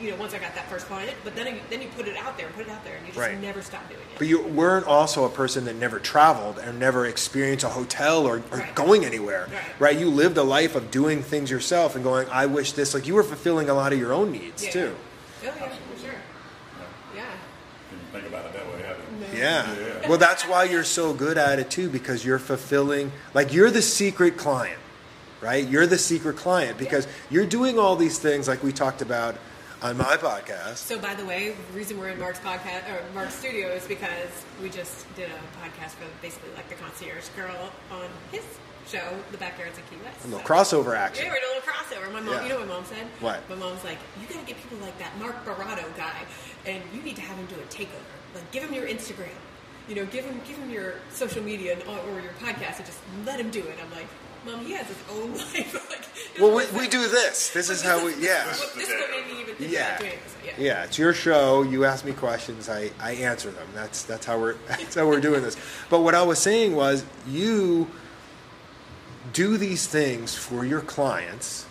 you 0.02 0.10
know, 0.10 0.16
once 0.16 0.34
I 0.34 0.38
got 0.38 0.54
that 0.56 0.68
first 0.68 0.86
client, 0.86 1.14
but 1.22 1.36
then 1.36 1.46
you, 1.54 1.60
then 1.70 1.80
you 1.80 1.88
put 1.96 2.08
it 2.08 2.16
out 2.16 2.36
there, 2.36 2.48
put 2.48 2.66
it 2.66 2.70
out 2.70 2.84
there, 2.84 2.96
and 2.96 3.06
you 3.06 3.12
just 3.12 3.18
Right. 3.20 3.40
never 3.40 3.62
stop 3.62 3.88
doing 3.88 4.00
it. 4.00 4.18
But 4.18 4.26
you 4.26 4.42
weren't 4.42 4.86
also 4.86 5.24
a 5.24 5.28
person 5.28 5.64
that 5.66 5.76
never 5.76 6.00
traveled 6.00 6.58
and 6.58 6.78
never 6.80 7.06
experienced 7.06 7.64
a 7.64 7.68
hotel 7.68 8.26
or, 8.26 8.42
or 8.50 8.58
Right. 8.58 8.74
going 8.74 9.04
anywhere, 9.04 9.46
Right. 9.52 9.62
right. 9.78 9.96
You 9.98 10.10
lived 10.10 10.36
a 10.38 10.42
life 10.42 10.74
of 10.74 10.90
doing 10.90 11.22
things 11.22 11.50
yourself 11.50 11.94
and 11.94 12.02
going, 12.02 12.28
I 12.30 12.46
wish 12.46 12.72
this. 12.72 12.94
Like 12.94 13.06
you 13.06 13.14
were 13.14 13.22
fulfilling 13.22 13.68
a 13.70 13.74
lot 13.74 13.92
of 13.92 13.98
your 13.98 14.12
own 14.12 14.32
needs 14.32 14.64
Yeah. 14.64 14.70
too. 14.72 14.96
Oh 14.96 15.44
yeah, 15.44 15.52
for 15.52 16.00
sure. 16.00 16.10
Yeah. 17.14 17.22
Didn't 17.90 18.12
think 18.12 18.26
about 18.26 18.46
it 18.46 18.52
that 18.54 18.66
way, 18.66 18.82
have 18.82 18.96
you? 19.32 19.38
Yeah. 19.38 19.66
Yeah. 20.02 20.08
Well, 20.08 20.18
that's 20.18 20.42
why 20.48 20.64
you're 20.64 20.84
so 20.84 21.12
good 21.12 21.38
at 21.38 21.58
it 21.60 21.70
too, 21.70 21.88
because 21.88 22.24
you're 22.24 22.38
fulfilling, 22.40 23.12
like, 23.34 23.52
you're 23.52 23.70
the 23.70 23.82
secret 23.82 24.36
client, 24.36 24.78
right? 25.40 25.66
You're 25.66 25.86
the 25.86 25.98
secret 25.98 26.36
client 26.36 26.76
because 26.76 27.06
you're 27.30 27.46
doing 27.46 27.78
all 27.78 27.94
these 27.96 28.18
things, 28.18 28.48
like 28.48 28.62
we 28.64 28.72
talked 28.72 29.00
about 29.00 29.36
on 29.82 29.96
my 29.96 30.16
podcast. 30.16 30.76
So, 30.76 30.98
by 30.98 31.14
the 31.14 31.24
way, 31.24 31.54
the 31.70 31.76
reason 31.76 31.98
we're 31.98 32.10
in 32.10 32.18
Mark's 32.18 32.38
podcast 32.38 32.84
or 32.90 33.02
Mark's 33.14 33.34
studio 33.34 33.68
is 33.68 33.86
because 33.86 34.30
we 34.62 34.68
just 34.68 35.12
did 35.16 35.28
a 35.30 35.38
podcast 35.64 35.90
for 35.92 36.06
basically 36.20 36.50
like 36.54 36.68
the 36.68 36.74
concierge 36.76 37.28
girl 37.36 37.70
on 37.90 38.04
his 38.30 38.42
show, 38.86 39.02
The 39.30 39.38
Backyards 39.38 39.78
of 39.78 39.88
Key 39.90 39.96
West. 40.04 40.24
A 40.24 40.28
little 40.28 40.40
So- 40.40 40.82
crossover 40.84 40.96
action. 40.96 41.24
Yeah, 41.26 41.32
we're 41.32 41.40
doing 41.40 41.52
a 41.52 41.54
little 41.58 41.72
crossover. 41.72 42.12
My 42.12 42.20
mom, 42.20 42.34
Yeah. 42.34 42.42
you 42.42 42.48
know 42.50 42.58
what 42.60 42.68
my 42.68 42.74
mom 42.74 42.84
said? 42.84 43.06
What? 43.20 43.48
My 43.48 43.54
mom's 43.56 43.84
like, 43.84 43.98
you 44.20 44.26
gotta 44.32 44.46
get 44.46 44.56
people 44.60 44.78
like 44.78 44.98
that 44.98 45.16
Mark 45.18 45.44
Baratto 45.44 45.84
guy, 45.96 46.22
and 46.66 46.82
you 46.94 47.02
need 47.02 47.16
to 47.16 47.22
have 47.22 47.36
him 47.36 47.46
do 47.46 47.54
a 47.56 47.64
takeover. 47.72 48.10
Like, 48.34 48.50
give 48.52 48.62
him 48.64 48.74
your 48.74 48.86
Instagram. 48.86 49.28
You 49.88 49.96
know, 49.96 50.04
give 50.06 50.24
him 50.24 50.40
give 50.46 50.56
him 50.58 50.70
your 50.70 50.94
social 51.12 51.42
media 51.42 51.72
and, 51.74 51.82
or 51.82 52.20
your 52.20 52.32
podcast, 52.40 52.76
and 52.78 52.86
just 52.86 52.98
let 53.26 53.38
him 53.40 53.50
do 53.50 53.60
it. 53.60 53.76
I'm 53.82 53.90
like, 53.90 54.06
mom, 54.46 54.64
he 54.64 54.72
has 54.74 54.86
his 54.86 54.96
own 55.10 55.32
life. 55.36 55.74
like, 55.90 56.40
Well, 56.40 56.54
we, 56.54 56.64
we 56.78 56.88
do 56.88 57.08
this. 57.08 57.50
This 57.50 57.68
is 57.70 57.82
how 57.82 58.04
we, 58.04 58.12
yeah. 58.16 58.44
This 58.46 58.62
is 58.62 58.88
what 58.88 59.10
made 59.10 59.41
me 59.60 59.66
think 59.66 59.72
Yeah. 59.72 59.88
about 59.88 60.00
doing 60.00 60.12
this. 60.24 60.34
Yeah. 60.44 60.52
Yeah, 60.64 60.84
it's 60.84 60.98
your 60.98 61.12
show. 61.14 61.62
You 61.62 61.84
ask 61.84 62.04
me 62.04 62.12
questions, 62.12 62.68
I, 62.68 62.90
I 63.00 63.12
answer 63.12 63.50
them. 63.50 63.66
That's 63.74 64.02
that's 64.04 64.26
how 64.26 64.38
we're 64.38 64.54
that's 64.68 64.94
how 64.94 65.06
we're 65.06 65.20
doing 65.20 65.42
this. 65.42 65.56
But 65.90 66.00
what 66.00 66.14
I 66.14 66.22
was 66.22 66.38
saying 66.38 66.74
was 66.74 67.04
you 67.26 67.88
do 69.32 69.56
these 69.56 69.86
things 69.86 70.34
for 70.34 70.64
your 70.64 70.80
clients 70.80 71.66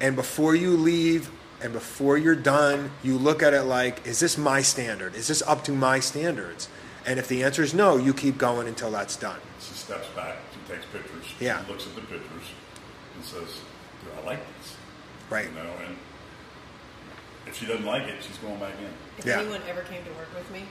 and 0.00 0.14
before 0.16 0.54
you 0.54 0.76
leave 0.76 1.30
and 1.62 1.72
before 1.72 2.18
you're 2.18 2.34
done, 2.36 2.90
you 3.02 3.16
look 3.16 3.42
at 3.42 3.54
it 3.54 3.62
like, 3.62 4.06
is 4.06 4.20
this 4.20 4.36
my 4.36 4.60
standard? 4.60 5.14
Is 5.14 5.28
this 5.28 5.40
up 5.42 5.64
to 5.64 5.72
my 5.72 6.00
standards? 6.00 6.68
And 7.06 7.18
if 7.18 7.28
the 7.28 7.42
answer 7.44 7.62
is 7.62 7.72
no, 7.72 7.96
you 7.96 8.12
keep 8.12 8.36
going 8.36 8.68
until 8.68 8.90
that's 8.90 9.16
done. 9.16 9.38
She 9.60 9.72
steps 9.72 10.08
back, 10.08 10.36
she 10.52 10.72
takes 10.74 10.84
pictures, 10.86 11.24
Yeah. 11.40 11.64
she 11.64 11.72
looks 11.72 11.86
at 11.86 11.94
the 11.94 12.00
pictures, 12.02 12.42
and 13.14 13.24
says, 13.24 13.60
"Do 14.04 14.08
I 14.22 14.26
like 14.26 14.40
this?" 14.58 14.74
Right. 15.30 15.46
You 15.46 15.52
know, 15.54 15.70
and 15.86 15.96
if 17.46 17.58
she 17.58 17.66
doesn't 17.66 17.84
like 17.86 18.04
it, 18.04 18.22
she's 18.22 18.36
going 18.38 18.58
back 18.58 18.74
in. 18.78 18.88
If 19.18 19.24
Yeah. 19.26 19.40
anyone 19.40 19.60
ever 19.68 19.82
came 19.82 20.04
to 20.04 20.10
work 20.12 20.28
with 20.34 20.50
me, 20.50 20.64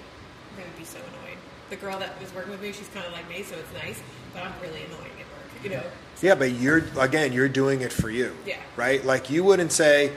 they 0.57 0.63
would 0.63 0.77
be 0.77 0.85
so 0.85 0.97
annoyed. 0.97 1.37
The 1.69 1.75
girl 1.75 1.97
that 1.99 2.19
was 2.21 2.33
working 2.33 2.51
with 2.51 2.61
me, 2.61 2.71
she's 2.71 2.89
kind 2.93 3.05
of 3.05 3.13
like 3.13 3.27
me, 3.29 3.43
so 3.43 3.55
it's 3.55 3.73
nice, 3.73 3.99
but 4.33 4.43
I'm 4.43 4.53
really 4.61 4.83
annoying 4.85 5.11
at 5.19 5.27
work, 5.31 5.63
you 5.63 5.69
know? 5.71 5.83
Yeah, 6.21 6.35
but 6.35 6.51
you're 6.51 6.83
again, 6.99 7.33
you're 7.33 7.49
doing 7.49 7.81
it 7.81 7.91
for 7.91 8.09
you. 8.09 8.35
Yeah. 8.45 8.57
Right? 8.75 9.03
Like 9.05 9.29
you 9.29 9.43
wouldn't 9.43 9.71
say, 9.71 10.11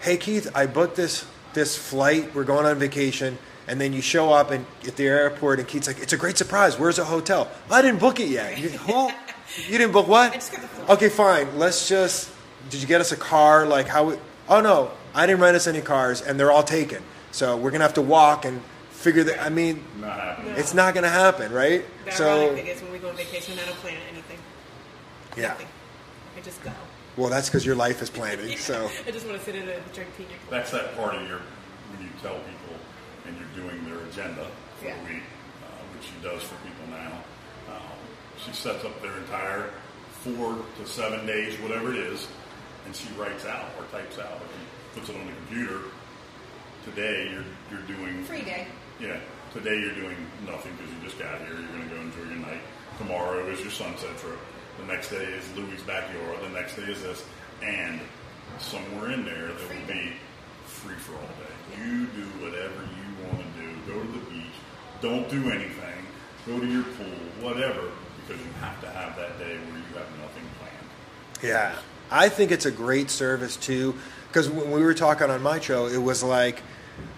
"Hey 0.00 0.16
Keith, 0.16 0.50
I 0.54 0.66
booked 0.66 0.96
this 0.96 1.24
this 1.54 1.76
flight. 1.76 2.34
We're 2.34 2.44
going 2.44 2.66
on 2.66 2.78
vacation." 2.78 3.38
And 3.68 3.80
then 3.80 3.92
you 3.92 4.00
show 4.00 4.32
up 4.32 4.50
and 4.52 4.64
at 4.86 4.94
the 4.96 5.06
airport, 5.06 5.58
and 5.58 5.66
Keith's 5.68 5.86
like, 5.88 5.98
"It's 6.00 6.12
a 6.12 6.16
great 6.16 6.38
surprise. 6.38 6.78
Where's 6.78 6.96
the 6.96 7.04
hotel? 7.04 7.48
I 7.70 7.82
didn't 7.82 7.98
book 8.00 8.20
it 8.20 8.28
yet. 8.28 8.58
You, 8.58 8.68
who? 8.70 9.08
you 9.68 9.78
didn't 9.78 9.92
book 9.92 10.06
what? 10.08 10.32
I 10.32 10.34
just 10.34 10.52
got 10.52 10.62
the 10.62 10.68
flight. 10.68 10.90
Okay, 10.90 11.08
fine. 11.08 11.58
Let's 11.58 11.88
just. 11.88 12.30
Did 12.70 12.80
you 12.80 12.86
get 12.88 13.00
us 13.00 13.12
a 13.12 13.16
car? 13.16 13.66
Like 13.66 13.86
how? 13.86 14.04
We, 14.04 14.16
oh 14.48 14.60
no, 14.60 14.90
I 15.16 15.26
didn't 15.26 15.40
rent 15.40 15.56
us 15.56 15.66
any 15.66 15.80
cars, 15.80 16.20
and 16.20 16.38
they're 16.38 16.52
all 16.52 16.62
taken. 16.62 17.02
So 17.32 17.56
we're 17.56 17.70
gonna 17.70 17.84
have 17.84 17.94
to 17.94 18.02
walk 18.02 18.44
and 18.44 18.60
figure 18.90 19.24
that. 19.24 19.42
I 19.42 19.48
mean, 19.48 19.82
Not 19.98 20.20
happening. 20.20 20.54
it's 20.56 20.74
not 20.74 20.94
gonna 20.94 21.08
happen, 21.08 21.52
right? 21.52 21.84
The 22.04 22.12
so 22.12 22.28
ironic 22.48 22.56
thing 22.64 22.66
is 22.66 22.82
when 22.82 22.92
we 22.92 22.98
go 22.98 23.08
on 23.08 23.16
vacation, 23.16 23.58
I 23.58 23.64
don't 23.66 23.76
plan 23.78 23.96
anything. 24.12 24.38
yeah. 25.36 25.48
Nothing. 25.48 25.66
I 26.36 26.40
just 26.42 26.62
go. 26.62 26.70
Well, 27.16 27.30
that's 27.30 27.48
because 27.48 27.64
your 27.64 27.76
life 27.76 28.02
is 28.02 28.10
planning. 28.10 28.56
So. 28.58 28.90
I 29.06 29.10
just 29.10 29.24
want 29.26 29.38
to 29.38 29.44
sit 29.44 29.54
in 29.54 29.66
and 29.68 29.82
drink 29.94 30.10
pina 30.18 30.28
colada. 30.28 30.50
That's 30.50 30.70
that 30.72 30.94
part 30.96 31.14
of 31.14 31.26
your 31.26 31.40
when 31.90 32.02
you 32.02 32.10
tell 32.20 32.34
people 32.34 32.76
and 33.26 33.36
you're 33.38 33.64
doing 33.64 33.84
their 33.86 34.04
agenda 34.06 34.46
for 34.78 34.84
Yeah. 34.86 34.96
the 35.02 35.14
week, 35.14 35.22
uh, 35.64 35.82
which 35.96 36.04
she 36.08 36.16
does 36.22 36.42
for 36.42 36.56
people 36.56 36.86
now. 36.90 37.24
Um, 37.72 37.96
she 38.44 38.52
sets 38.52 38.84
up 38.84 39.00
their 39.00 39.16
entire 39.16 39.70
four 40.22 40.58
to 40.78 40.86
seven 40.86 41.26
days, 41.26 41.58
whatever 41.60 41.90
it 41.92 41.98
is, 41.98 42.26
and 42.84 42.94
she 42.94 43.08
writes 43.16 43.46
out 43.46 43.70
or 43.78 43.84
types 43.98 44.18
out 44.18 44.40
and 44.42 44.65
puts 44.96 45.10
it 45.10 45.16
on 45.16 45.26
the 45.26 45.32
computer. 45.32 45.80
Today 46.84 47.30
you're 47.30 47.44
you're 47.70 47.86
doing 47.86 48.24
Free 48.24 48.42
day. 48.42 48.66
Yeah, 48.98 49.18
today 49.52 49.78
you're 49.78 49.94
doing 49.94 50.16
nothing 50.46 50.72
because 50.76 50.90
you 50.90 50.98
just 51.04 51.18
got 51.18 51.38
here. 51.40 51.52
You're 51.52 51.68
going 51.68 51.88
to 51.88 51.94
go 51.94 52.00
enjoy 52.00 52.32
your 52.32 52.40
night. 52.40 52.62
Tomorrow 52.96 53.46
is 53.48 53.60
your 53.60 53.70
sunset 53.70 54.16
trip. 54.18 54.38
The 54.80 54.86
next 54.86 55.10
day 55.10 55.24
is 55.24 55.44
Louie's 55.54 55.82
backyard. 55.82 56.40
The 56.42 56.48
next 56.48 56.76
day 56.76 56.84
is 56.84 57.02
this, 57.02 57.24
and 57.62 58.00
somewhere 58.58 59.12
in 59.12 59.26
there 59.26 59.52
there 59.52 59.68
will 59.68 59.86
be 59.86 60.12
free 60.64 60.96
for 60.96 61.12
all 61.12 61.28
day. 61.44 61.84
You 61.84 62.06
do 62.06 62.24
whatever 62.40 62.80
you 62.80 63.28
want 63.28 63.44
to 63.44 63.60
do. 63.60 63.92
Go 63.92 64.00
to 64.00 64.12
the 64.12 64.24
beach. 64.30 64.56
Don't 65.02 65.28
do 65.28 65.50
anything. 65.50 66.06
Go 66.46 66.58
to 66.58 66.66
your 66.66 66.84
pool. 66.84 67.18
Whatever, 67.42 67.90
because 68.26 68.42
you 68.42 68.52
have 68.60 68.80
to 68.80 68.88
have 68.88 69.14
that 69.16 69.38
day 69.38 69.56
where 69.56 69.76
you 69.76 69.94
have 69.94 70.08
nothing 70.22 70.44
planned. 70.58 71.42
Yeah, 71.42 71.74
I 72.10 72.30
think 72.30 72.50
it's 72.50 72.64
a 72.64 72.70
great 72.70 73.10
service 73.10 73.56
too. 73.56 73.94
Because 74.36 74.50
when 74.50 74.70
we 74.70 74.82
were 74.82 74.92
talking 74.92 75.30
on 75.30 75.42
my 75.42 75.58
show, 75.60 75.86
it 75.86 75.96
was 75.96 76.22
like, 76.22 76.60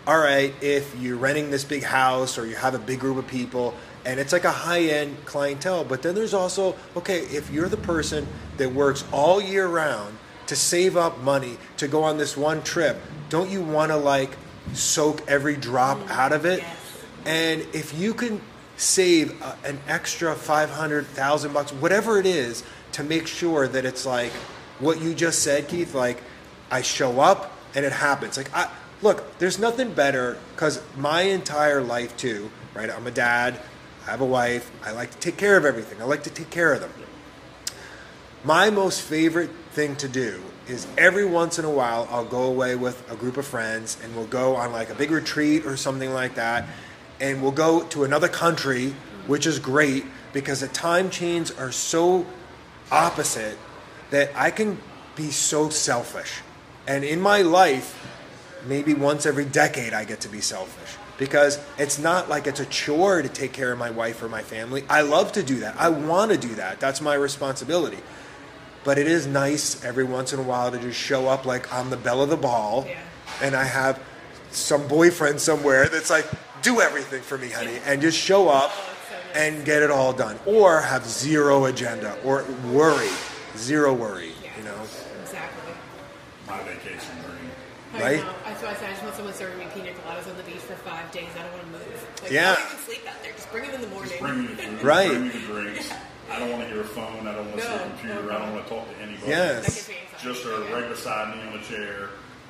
all 0.07 0.17
right, 0.17 0.55
if 0.63 0.97
you're 1.01 1.17
renting 1.17 1.51
this 1.51 1.65
big 1.65 1.83
house 1.83 2.39
or 2.39 2.47
you 2.47 2.55
have 2.55 2.77
a 2.77 2.79
big 2.79 3.01
group 3.01 3.17
of 3.17 3.27
people 3.27 3.75
and 4.05 4.21
it's 4.21 4.33
like 4.33 4.45
a 4.45 4.53
high 4.53 4.83
end 4.83 5.17
clientele, 5.25 5.83
but 5.83 6.01
then 6.01 6.15
there's 6.15 6.33
also, 6.33 6.77
okay, 6.95 7.23
if 7.23 7.51
you're 7.51 7.69
the 7.69 7.77
person 7.77 8.25
that 8.59 8.73
works 8.73 9.05
all 9.11 9.43
year 9.43 9.67
round 9.67 10.17
to 10.47 10.55
save 10.55 10.97
up 10.97 11.19
money 11.19 11.59
to 11.79 11.89
go 11.89 12.05
on 12.05 12.19
this 12.19 12.37
one 12.37 12.63
trip, 12.63 12.97
don't 13.31 13.51
you 13.51 13.63
want 13.63 13.91
to 13.91 13.97
like 13.97 14.31
soak 14.73 15.29
every 15.29 15.57
drop 15.57 15.99
out 16.11 16.31
of 16.31 16.47
it? 16.47 16.61
Yes. 16.61 17.05
And 17.27 17.61
if 17.75 17.99
you 17.99 18.15
can 18.15 18.41
save 18.77 19.43
uh, 19.43 19.57
an 19.65 19.81
extra 19.89 20.37
500,000 20.37 21.53
bucks, 21.53 21.73
whatever 21.73 22.21
it 22.21 22.27
is, 22.27 22.63
to 22.93 23.03
make 23.03 23.27
sure 23.27 23.67
that 23.67 23.85
it's 23.85 24.07
like 24.07 24.31
what 24.79 25.03
you 25.03 25.15
just 25.15 25.43
said, 25.43 25.67
Keith, 25.67 25.97
like 25.97 26.23
I 26.71 26.83
show 26.83 27.21
up 27.21 27.53
and 27.75 27.85
it 27.85 27.93
happens. 27.93 28.37
Like 28.37 28.55
I 28.55 28.71
look, 29.03 29.39
there's 29.39 29.59
nothing 29.59 29.93
better 29.93 30.39
cuz 30.57 30.81
my 30.97 31.23
entire 31.23 31.81
life 31.81 32.17
too, 32.17 32.51
right? 32.75 32.91
I'm 32.91 33.07
a 33.07 33.11
dad, 33.11 33.61
I 34.07 34.11
have 34.11 34.21
a 34.21 34.27
wife, 34.27 34.71
I 34.85 34.93
like 34.93 35.11
to 35.13 35.19
take 35.19 35.37
care 35.37 35.57
of 35.57 35.65
everything. 35.65 36.01
I 36.01 36.05
like 36.05 36.23
to 36.25 36.31
take 36.31 36.51
care 36.51 36.73
of 36.73 36.81
them. 36.81 36.93
My 38.45 38.71
most 38.71 39.03
favorite 39.03 39.51
thing 39.73 39.97
to 39.97 40.09
do 40.09 40.43
is 40.69 40.87
every 40.97 41.25
once 41.25 41.59
in 41.59 41.65
a 41.65 41.71
while 41.71 42.07
I'll 42.11 42.25
go 42.25 42.43
away 42.43 42.77
with 42.77 43.11
a 43.11 43.17
group 43.17 43.37
of 43.37 43.47
friends 43.47 43.97
and 44.03 44.15
we'll 44.15 44.27
go 44.27 44.57
on 44.57 44.73
like 44.73 44.91
a 44.91 44.95
big 44.95 45.11
retreat 45.11 45.67
or 45.67 45.77
something 45.77 46.13
like 46.13 46.35
that 46.37 46.67
and 47.21 47.43
we'll 47.43 47.53
go 47.53 47.83
to 47.85 48.05
another 48.05 48.29
country 48.29 48.95
which 49.27 49.47
is 49.47 49.59
great 49.59 50.05
because 50.33 50.61
the 50.61 50.69
time 50.69 51.11
chains 51.11 51.51
are 51.51 51.73
so 51.73 52.27
opposite 52.91 53.59
that 54.11 54.31
I 54.35 54.51
can 54.51 54.79
be 55.17 55.31
so 55.31 55.69
selfish. 55.69 56.41
And 56.89 57.05
in 57.05 57.21
my 57.21 57.43
life, 57.43 57.95
maybe 58.67 58.95
once 58.95 59.27
every 59.27 59.45
decade 59.45 59.93
I 59.93 60.05
get 60.05 60.21
to 60.23 60.29
be 60.29 60.41
selfish 60.41 60.97
because 61.19 61.59
it's 61.79 61.99
not 61.99 62.29
like 62.29 62.47
it's 62.47 62.61
a 62.61 62.67
chore 62.67 63.23
to 63.23 63.29
take 63.29 63.53
care 63.53 63.71
of 63.73 63.79
my 63.79 63.91
wife 63.91 64.23
or 64.23 64.29
my 64.29 64.43
family. 64.43 64.85
I 64.89 65.03
love 65.03 65.33
to 65.33 65.43
do 65.43 65.61
that. 65.61 65.77
I 65.79 65.89
want 65.91 66.33
to 66.33 66.39
do 66.39 66.55
that. 66.57 66.81
That's 66.81 67.01
my 67.01 67.15
responsibility. 67.15 67.99
But 68.85 68.99
it 68.99 69.07
is 69.07 69.27
nice 69.27 69.85
every 69.85 70.05
once 70.05 70.33
in 70.33 70.39
a 70.41 70.43
while 70.43 70.71
to 70.71 70.79
just 70.79 70.99
show 70.99 71.29
up 71.29 71.45
like 71.45 71.73
I'm 71.73 71.91
the 71.91 71.97
belle 71.97 72.23
of 72.23 72.31
the 72.31 72.37
ball 72.37 72.85
Yeah. 72.89 72.99
and 73.43 73.55
I 73.55 73.65
have 73.65 74.01
some 74.51 74.89
boyfriend 74.89 75.41
somewhere 75.41 75.89
that's 75.89 76.09
like, 76.09 76.27
do 76.63 76.81
everything 76.81 77.21
for 77.23 77.37
me, 77.37 77.51
honey, 77.51 77.79
and 77.85 78.01
just 78.01 78.19
show 78.19 78.49
up 78.49 78.71
Oh, 78.75 78.93
it's 78.93 79.09
so 79.11 79.15
nice. 79.15 79.37
and 79.57 79.65
get 79.67 79.83
it 79.83 79.91
all 79.91 80.13
done. 80.13 80.39
Or 80.47 80.81
have 80.81 81.05
zero 81.05 81.67
agenda 81.67 82.17
or 82.25 82.45
worry, 82.73 83.11
zero 83.57 83.93
worry, 83.93 84.33
you 84.57 84.65
know? 84.65 84.81
Exactly. 85.23 85.73
My 86.49 86.63
vacation 86.63 87.15
dream. 87.99 88.07
I 88.07 88.11
Right? 88.17 88.25
know. 88.25 88.35
That's 88.45 88.63
why 88.63 88.71
I 88.71 88.75
said 88.75 88.87
I 88.89 88.93
just 88.93 89.03
want 89.03 89.15
someone 89.17 89.35
serving 89.35 89.59
me 89.59 89.67
pina 89.75 89.91
coladas 89.93 90.31
on 90.31 90.37
the 90.37 90.43
beach 90.45 90.63
for 90.63 90.75
five 90.77 91.11
days. 91.13 91.29
I 91.39 91.43
don't 91.43 91.53
want 91.53 91.65
to 91.65 91.71
move. 91.73 92.09
Like, 92.23 92.31
Yeah. 92.33 92.53
I 92.53 92.55
don't 92.55 92.65
even 92.67 92.79
sleep 92.85 93.05
out 93.09 93.23
there. 93.23 93.33
Just 93.33 93.51
bring 93.53 93.65
them 93.67 93.75
in 93.75 93.81
the 93.83 93.89
morning. 93.89 94.09
Just 94.11 94.21
bring 94.23 94.41
me 94.43 94.47
the 94.49 94.63
food. 94.63 94.83
Right. 94.83 95.09
Bring 95.11 95.23
me 95.25 95.29
the 95.31 95.39
drinks. 95.47 95.93
I 96.31 96.39
don't 96.39 96.51
want 96.53 96.63
to 96.65 96.69
hear 96.69 96.81
a 96.83 96.85
phone. 96.85 97.27
I 97.27 97.35
don't 97.35 97.49
want 97.51 97.61
to 97.61 97.67
see 97.67 97.73
a 97.75 97.79
computer. 97.89 98.23
no, 98.23 98.31
I 98.31 98.39
don't 98.39 98.53
want 98.55 98.67
to 98.67 98.71
talk 98.75 98.85
to 98.89 99.03
anybody. 99.03 99.29
Yes. 99.31 99.65
That 99.65 99.75
gives 99.75 99.89
me 99.89 99.95
anxiety. 100.05 100.29
Just 100.29 100.45
a 100.47 100.75
regular 100.75 100.97
side 100.97 101.37
knee 101.37 101.43
on 101.49 101.59
a 101.59 101.63
chair. 101.63 102.09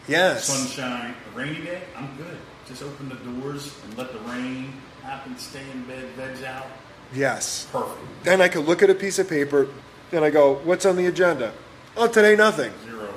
Yes. 0.08 0.44
Sunshine. 0.46 1.14
A 1.32 1.36
rainy 1.38 1.60
day, 1.64 1.82
I'm 1.96 2.08
good. 2.16 2.36
Just 2.66 2.82
open 2.82 3.08
the 3.08 3.14
doors 3.40 3.72
and 3.84 3.96
let 3.96 4.12
the 4.12 4.18
rain 4.20 4.72
happen. 5.02 5.36
Stay 5.38 5.62
in 5.72 5.82
bed, 5.84 6.04
veg 6.16 6.42
out. 6.44 6.66
Yes. 7.14 7.66
Perfect. 7.72 7.98
Then 8.24 8.40
I 8.42 8.48
could 8.48 8.66
look 8.66 8.82
at 8.82 8.90
a 8.90 8.94
piece 8.94 9.18
of 9.18 9.28
paper 9.28 9.68
and 10.12 10.24
I 10.24 10.30
go, 10.30 10.54
what's 10.64 10.84
on 10.84 10.96
the 10.96 11.06
agenda? 11.06 11.52
Oh, 11.96 12.08
today 12.08 12.36
nothing. 12.36 12.72
Zero. 12.84 13.08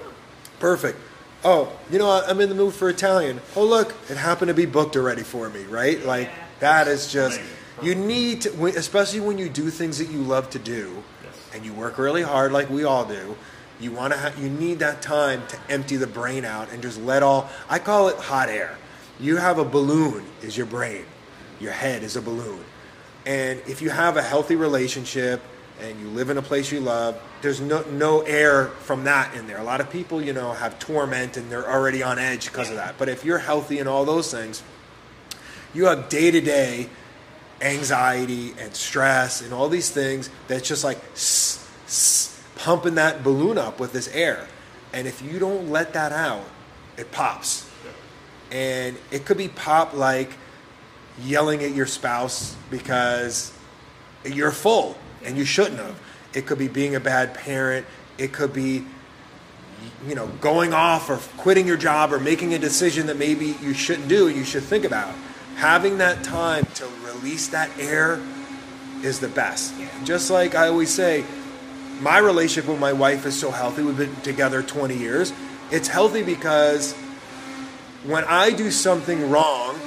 Perfect. 0.60 0.98
Oh, 1.44 1.72
you 1.90 1.98
know, 1.98 2.08
what? 2.08 2.30
I'm 2.30 2.40
in 2.40 2.50
the 2.50 2.56
mood 2.56 2.74
for 2.74 2.90
Italian. 2.90 3.42
Oh, 3.56 3.66
look, 3.66 3.96
it 4.10 4.18
happened 4.18 4.50
to 4.50 4.54
be 4.54 4.66
booked 4.68 4.96
already 4.96 5.24
for 5.24 5.50
me, 5.50 5.64
right? 5.64 6.04
Like, 6.06 6.30
that 6.60 6.88
is 6.88 7.12
just, 7.12 7.42
you 7.82 7.96
need 7.96 8.42
to, 8.42 8.66
especially 8.68 9.22
when 9.22 9.40
you 9.40 9.50
do 9.50 9.72
things 9.72 9.98
that 9.98 10.10
you 10.10 10.20
love 10.20 10.52
to 10.52 10.60
do 10.60 11.04
and 11.54 11.66
you 11.66 11.74
work 11.74 11.98
really 11.98 12.22
hard 12.22 12.52
like 12.52 12.70
we 12.70 12.84
all 12.84 13.06
do. 13.06 13.36
You 13.80 13.92
want 13.92 14.14
to 14.14 14.20
have, 14.20 14.38
you 14.38 14.50
need 14.50 14.80
that 14.80 15.02
time 15.02 15.42
to 15.48 15.58
empty 15.68 15.98
the 15.98 16.06
brain 16.06 16.46
out 16.46 16.72
and 16.72 16.84
just 16.84 17.02
let 17.02 17.24
all, 17.24 17.50
I 17.68 17.80
call 17.80 18.10
it 18.10 18.18
hot 18.18 18.48
air. 18.48 18.78
You 19.20 19.38
have 19.38 19.58
a 19.58 19.66
balloon, 19.66 20.24
is 20.44 20.56
your 20.56 20.68
brain. 20.68 21.06
Your 21.60 21.72
head 21.72 22.04
is 22.04 22.16
a 22.16 22.22
balloon. 22.22 22.64
And 23.26 23.60
if 23.68 23.82
you 23.82 23.90
have 23.90 24.18
a 24.18 24.22
healthy 24.22 24.56
relationship 24.56 25.42
and 25.80 26.00
you 26.00 26.08
live 26.10 26.30
in 26.30 26.38
a 26.38 26.42
place 26.44 26.72
you 26.72 26.80
love, 26.80 27.20
there's 27.42 27.60
no, 27.62 27.82
no 27.90 28.22
air 28.22 28.68
from 28.68 29.04
that 29.06 29.34
in 29.36 29.48
there. 29.48 29.58
A 29.58 29.64
lot 29.64 29.82
of 29.82 29.90
people, 29.90 30.22
you 30.22 30.34
know, 30.34 30.54
have 30.54 30.78
torment 30.80 31.38
and 31.38 31.52
they're 31.52 31.70
already 31.70 32.04
on 32.04 32.20
edge 32.20 32.46
because 32.48 32.70
of 32.70 32.76
that. 32.76 32.98
But 32.98 33.10
if 33.10 33.26
you're 33.26 33.40
healthy 33.40 33.80
and 33.80 33.90
all 33.90 34.06
those 34.06 34.32
things, 34.32 34.62
you 35.74 35.86
have 35.86 36.10
day 36.10 36.32
to 36.32 36.42
day 36.42 36.90
anxiety 37.62 38.54
and 38.60 38.74
stress 38.76 39.42
and 39.42 39.54
all 39.54 39.70
these 39.70 39.90
things 39.90 40.30
that's 40.48 40.68
just 40.68 40.84
like 40.84 40.98
s- 41.14 41.68
s- 41.86 42.42
pumping 42.56 42.96
that 42.96 43.24
balloon 43.24 43.58
up 43.58 43.80
with 43.80 43.94
this 43.94 44.08
air. 44.10 44.48
And 44.94 45.08
if 45.08 45.22
you 45.22 45.40
don't 45.40 45.70
let 45.70 45.94
that 45.94 46.12
out, 46.12 46.44
it 46.98 47.12
pops. 47.12 47.70
And 48.52 48.98
it 49.12 49.26
could 49.26 49.38
be 49.38 49.48
pop 49.48 49.94
like 49.94 50.32
yelling 51.22 51.64
at 51.64 51.74
your 51.74 51.86
spouse 51.86 52.56
because 52.70 53.54
you're 54.26 54.52
full 54.52 54.98
and 55.24 55.38
you 55.38 55.46
shouldn't 55.46 55.80
have. 55.80 56.00
It 56.34 56.46
could 56.46 56.58
be 56.58 56.68
being 56.68 56.96
a 56.96 57.00
bad 57.00 57.34
parent. 57.34 57.86
It 58.18 58.34
could 58.34 58.54
be 58.54 58.86
you 60.08 60.16
know, 60.16 60.28
going 60.40 60.74
off 60.74 61.10
or 61.10 61.18
quitting 61.38 61.68
your 61.68 61.78
job 61.78 62.12
or 62.14 62.20
making 62.20 62.54
a 62.54 62.60
decision 62.60 63.08
that 63.08 63.18
maybe 63.18 63.56
you 63.62 63.74
shouldn't 63.74 64.08
do, 64.08 64.30
you 64.30 64.44
should 64.44 64.64
think 64.64 64.86
about. 64.86 65.14
Having 65.56 66.00
that 66.00 66.24
time 66.24 66.66
to 66.76 66.88
release 67.04 67.48
that 67.50 67.70
air 67.80 68.20
is 69.04 69.20
the 69.20 69.28
best. 69.28 69.74
Just 70.04 70.32
like 70.32 70.56
I 70.56 70.68
always 70.68 70.94
say, 70.94 71.24
my 72.00 72.18
relationship 72.18 72.70
with 72.70 72.80
my 72.80 72.94
wife 72.94 73.26
is 73.26 73.40
so 73.40 73.52
healthy. 73.52 73.84
We've 73.84 73.98
been 73.98 74.16
together 74.22 74.64
20 74.64 74.98
years. 74.98 75.34
It's 75.72 75.88
healthy 75.88 76.24
because 76.24 76.94
when 78.04 78.24
I 78.24 78.52
do 78.52 78.72
something 78.72 79.30
wrong, 79.30 79.80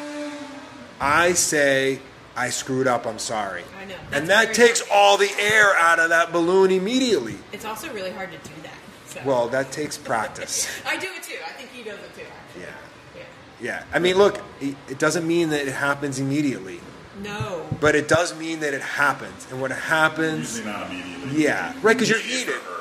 I 1.00 1.33
say, 1.33 1.98
I 2.36 2.50
screwed 2.50 2.86
up, 2.86 3.06
I'm 3.06 3.18
sorry. 3.18 3.62
I 3.78 3.84
know. 3.84 3.94
And 4.12 4.28
that 4.28 4.54
takes 4.54 4.80
hard. 4.80 4.90
all 4.92 5.16
the 5.16 5.30
air 5.38 5.74
out 5.76 6.00
of 6.00 6.08
that 6.10 6.32
balloon 6.32 6.70
immediately. 6.70 7.36
It's 7.52 7.64
also 7.64 7.92
really 7.92 8.10
hard 8.10 8.32
to 8.32 8.38
do 8.38 8.54
that. 8.62 8.72
So. 9.06 9.20
Well, 9.24 9.48
that 9.50 9.70
takes 9.70 9.96
practice. 9.96 10.68
I 10.86 10.96
do 10.96 11.06
it 11.16 11.22
too. 11.22 11.36
I 11.46 11.50
think 11.52 11.70
he 11.70 11.82
does 11.84 11.98
it 12.00 12.14
too. 12.16 12.22
Actually. 12.22 12.62
Yeah. 12.62 12.68
Yeah. 13.16 13.22
Yeah. 13.60 13.84
I 13.92 13.98
mean, 14.00 14.16
look, 14.18 14.40
it 14.60 14.74
it 14.88 14.98
doesn't 14.98 15.26
mean 15.26 15.50
that 15.50 15.60
it 15.68 15.72
happens 15.72 16.18
immediately, 16.18 16.80
No. 17.22 17.66
but 17.80 17.94
it 17.94 18.08
does 18.08 18.36
mean 18.36 18.58
that 18.60 18.74
it 18.74 18.82
happens. 18.82 19.46
And 19.52 19.60
when 19.60 19.70
it 19.70 19.78
happens, 19.78 20.56
Usually 20.58 20.72
not 20.74 20.90
immediately. 20.90 21.42
yeah, 21.44 21.72
right, 21.82 21.94
because 21.96 22.10
you're 22.10 22.18
heated. 22.18 22.54
for 22.54 22.72
her. 22.72 22.80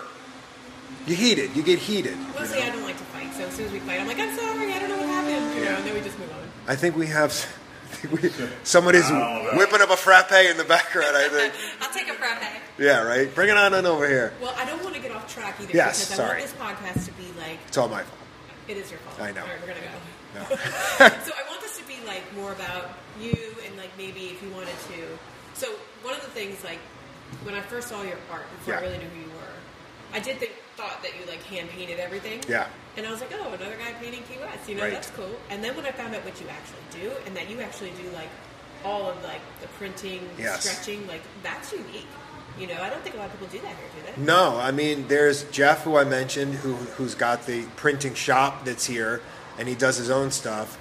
You 1.05 1.15
heated. 1.15 1.55
You 1.55 1.61
get 1.61 1.77
heated. 1.79 2.17
you 2.17 2.25
Mostly, 2.39 2.61
I 2.63 2.69
don't 2.71 2.81
like 2.83 2.97
to 2.97 3.03
fight. 3.05 3.31
So 3.35 3.43
as 3.43 3.53
soon 3.53 3.65
as 3.67 3.71
we 3.71 3.79
fight, 3.79 3.99
I'm 3.99 4.07
like, 4.07 4.19
I'm 4.19 4.35
sorry. 4.35 4.73
I 4.73 4.79
don't 4.79 4.89
know 4.89 4.97
what 4.97 5.05
happened. 5.07 5.55
You 5.59 5.65
know, 5.65 5.75
and 5.75 5.85
then 5.85 5.93
we 5.93 6.01
just 6.01 6.17
move 6.17 6.31
on. 6.31 6.39
I 6.67 6.75
think 6.75 6.95
we 6.95 7.07
have. 7.07 7.31
I 7.93 8.05
think 8.29 8.51
somebody's 8.63 9.05
I 9.05 9.09
don't 9.19 9.43
know. 9.53 9.57
whipping 9.57 9.81
up 9.81 9.89
a 9.89 9.97
frappe 9.97 10.31
in 10.31 10.57
the 10.57 10.63
background. 10.63 11.15
I 11.15 11.27
think. 11.29 11.53
I'll 11.81 11.93
take 11.93 12.09
a 12.09 12.13
frappe. 12.13 12.41
Yeah, 12.77 13.03
right. 13.03 13.33
Bring 13.33 13.49
it 13.49 13.57
on 13.57 13.73
in 13.73 13.85
over 13.85 14.07
here. 14.07 14.33
Well, 14.41 14.53
I 14.57 14.65
don't 14.65 14.83
want 14.83 14.95
to 14.95 15.01
get 15.01 15.11
off 15.11 15.31
track 15.33 15.55
either 15.61 15.71
Yes, 15.73 16.05
because 16.05 16.17
sorry. 16.17 16.41
I 16.43 16.45
want 16.45 16.91
this 16.93 17.01
podcast 17.01 17.05
to 17.05 17.11
be 17.13 17.27
like 17.39 17.59
It's 17.67 17.77
all 17.77 17.87
my 17.89 18.03
fault. 18.03 18.19
it 18.67 18.77
is 18.77 18.89
your 18.91 18.99
fault. 19.01 19.21
I 19.21 19.31
know. 19.31 19.41
All 19.41 19.47
right, 19.47 19.61
we're 19.61 19.67
gonna 19.67 19.79
go. 19.79 19.89
No. 20.39 20.55
so 21.23 21.31
I 21.37 21.47
want 21.49 21.61
this 21.61 21.77
to 21.77 21.85
be 21.87 21.95
like 22.07 22.23
more 22.35 22.51
about 22.53 22.89
you 23.21 23.35
and 23.65 23.77
like 23.77 23.91
maybe 23.97 24.27
if 24.27 24.41
you 24.41 24.49
wanted 24.51 24.69
to. 24.89 25.05
So 25.53 25.67
one 26.01 26.15
of 26.15 26.21
the 26.21 26.27
things 26.31 26.63
like 26.63 26.79
when 27.43 27.53
I 27.55 27.61
first 27.61 27.87
saw 27.89 28.01
your 28.03 28.17
art 28.31 28.45
before 28.57 28.75
I 28.75 28.77
Yeah. 28.81 28.83
really 28.85 28.97
knew 28.97 29.09
who 29.09 29.19
you 29.21 29.29
were, 29.37 29.53
I 30.13 30.19
did 30.19 30.37
think 30.37 30.51
thought 30.77 31.01
that 31.03 31.11
you 31.19 31.25
like 31.27 31.41
hand 31.43 31.69
painted 31.69 31.99
everything. 31.99 32.41
Yeah. 32.47 32.67
And 32.97 33.05
I 33.07 33.11
was 33.11 33.19
like, 33.21 33.31
oh, 33.33 33.47
another 33.47 33.75
guy 33.77 33.91
painting 34.01 34.21
Key 34.29 34.37
West. 34.39 34.69
You 34.69 34.75
know, 34.75 34.83
Right. 34.83 34.93
that's 34.93 35.09
cool. 35.11 35.29
And 35.49 35.63
then 35.63 35.75
when 35.75 35.85
I 35.85 35.91
found 35.91 36.13
out 36.15 36.23
what 36.23 36.39
you 36.39 36.47
actually 36.49 37.01
do, 37.09 37.11
and 37.25 37.35
that 37.35 37.49
you 37.49 37.59
actually 37.61 37.91
do 37.91 38.09
like 38.13 38.29
all 38.85 39.09
of 39.09 39.23
like 39.23 39.41
the 39.61 39.67
printing, 39.79 40.21
Yes. 40.37 40.61
stretching, 40.63 41.07
like 41.07 41.21
that's 41.41 41.71
unique. 41.71 42.07
You 42.59 42.67
know, 42.67 42.79
I 42.81 42.89
don't 42.91 43.01
think 43.01 43.15
a 43.15 43.17
lot 43.17 43.25
of 43.27 43.31
people 43.31 43.47
do 43.47 43.57
that 43.59 43.69
here, 43.75 43.87
do 43.95 44.21
they? 44.21 44.25
No, 44.25 44.59
I 44.59 44.69
mean, 44.69 45.07
there's 45.07 45.43
Jeff, 45.45 45.83
who 45.83 45.97
I 45.97 46.03
mentioned, 46.03 46.53
who 46.55 46.73
who's 46.75 47.15
got 47.15 47.47
the 47.47 47.63
printing 47.75 48.13
shop 48.13 48.63
that's 48.65 48.85
here, 48.85 49.21
and 49.57 49.67
he 49.67 49.73
does 49.73 49.97
his 49.97 50.11
own 50.11 50.29
stuff, 50.31 50.77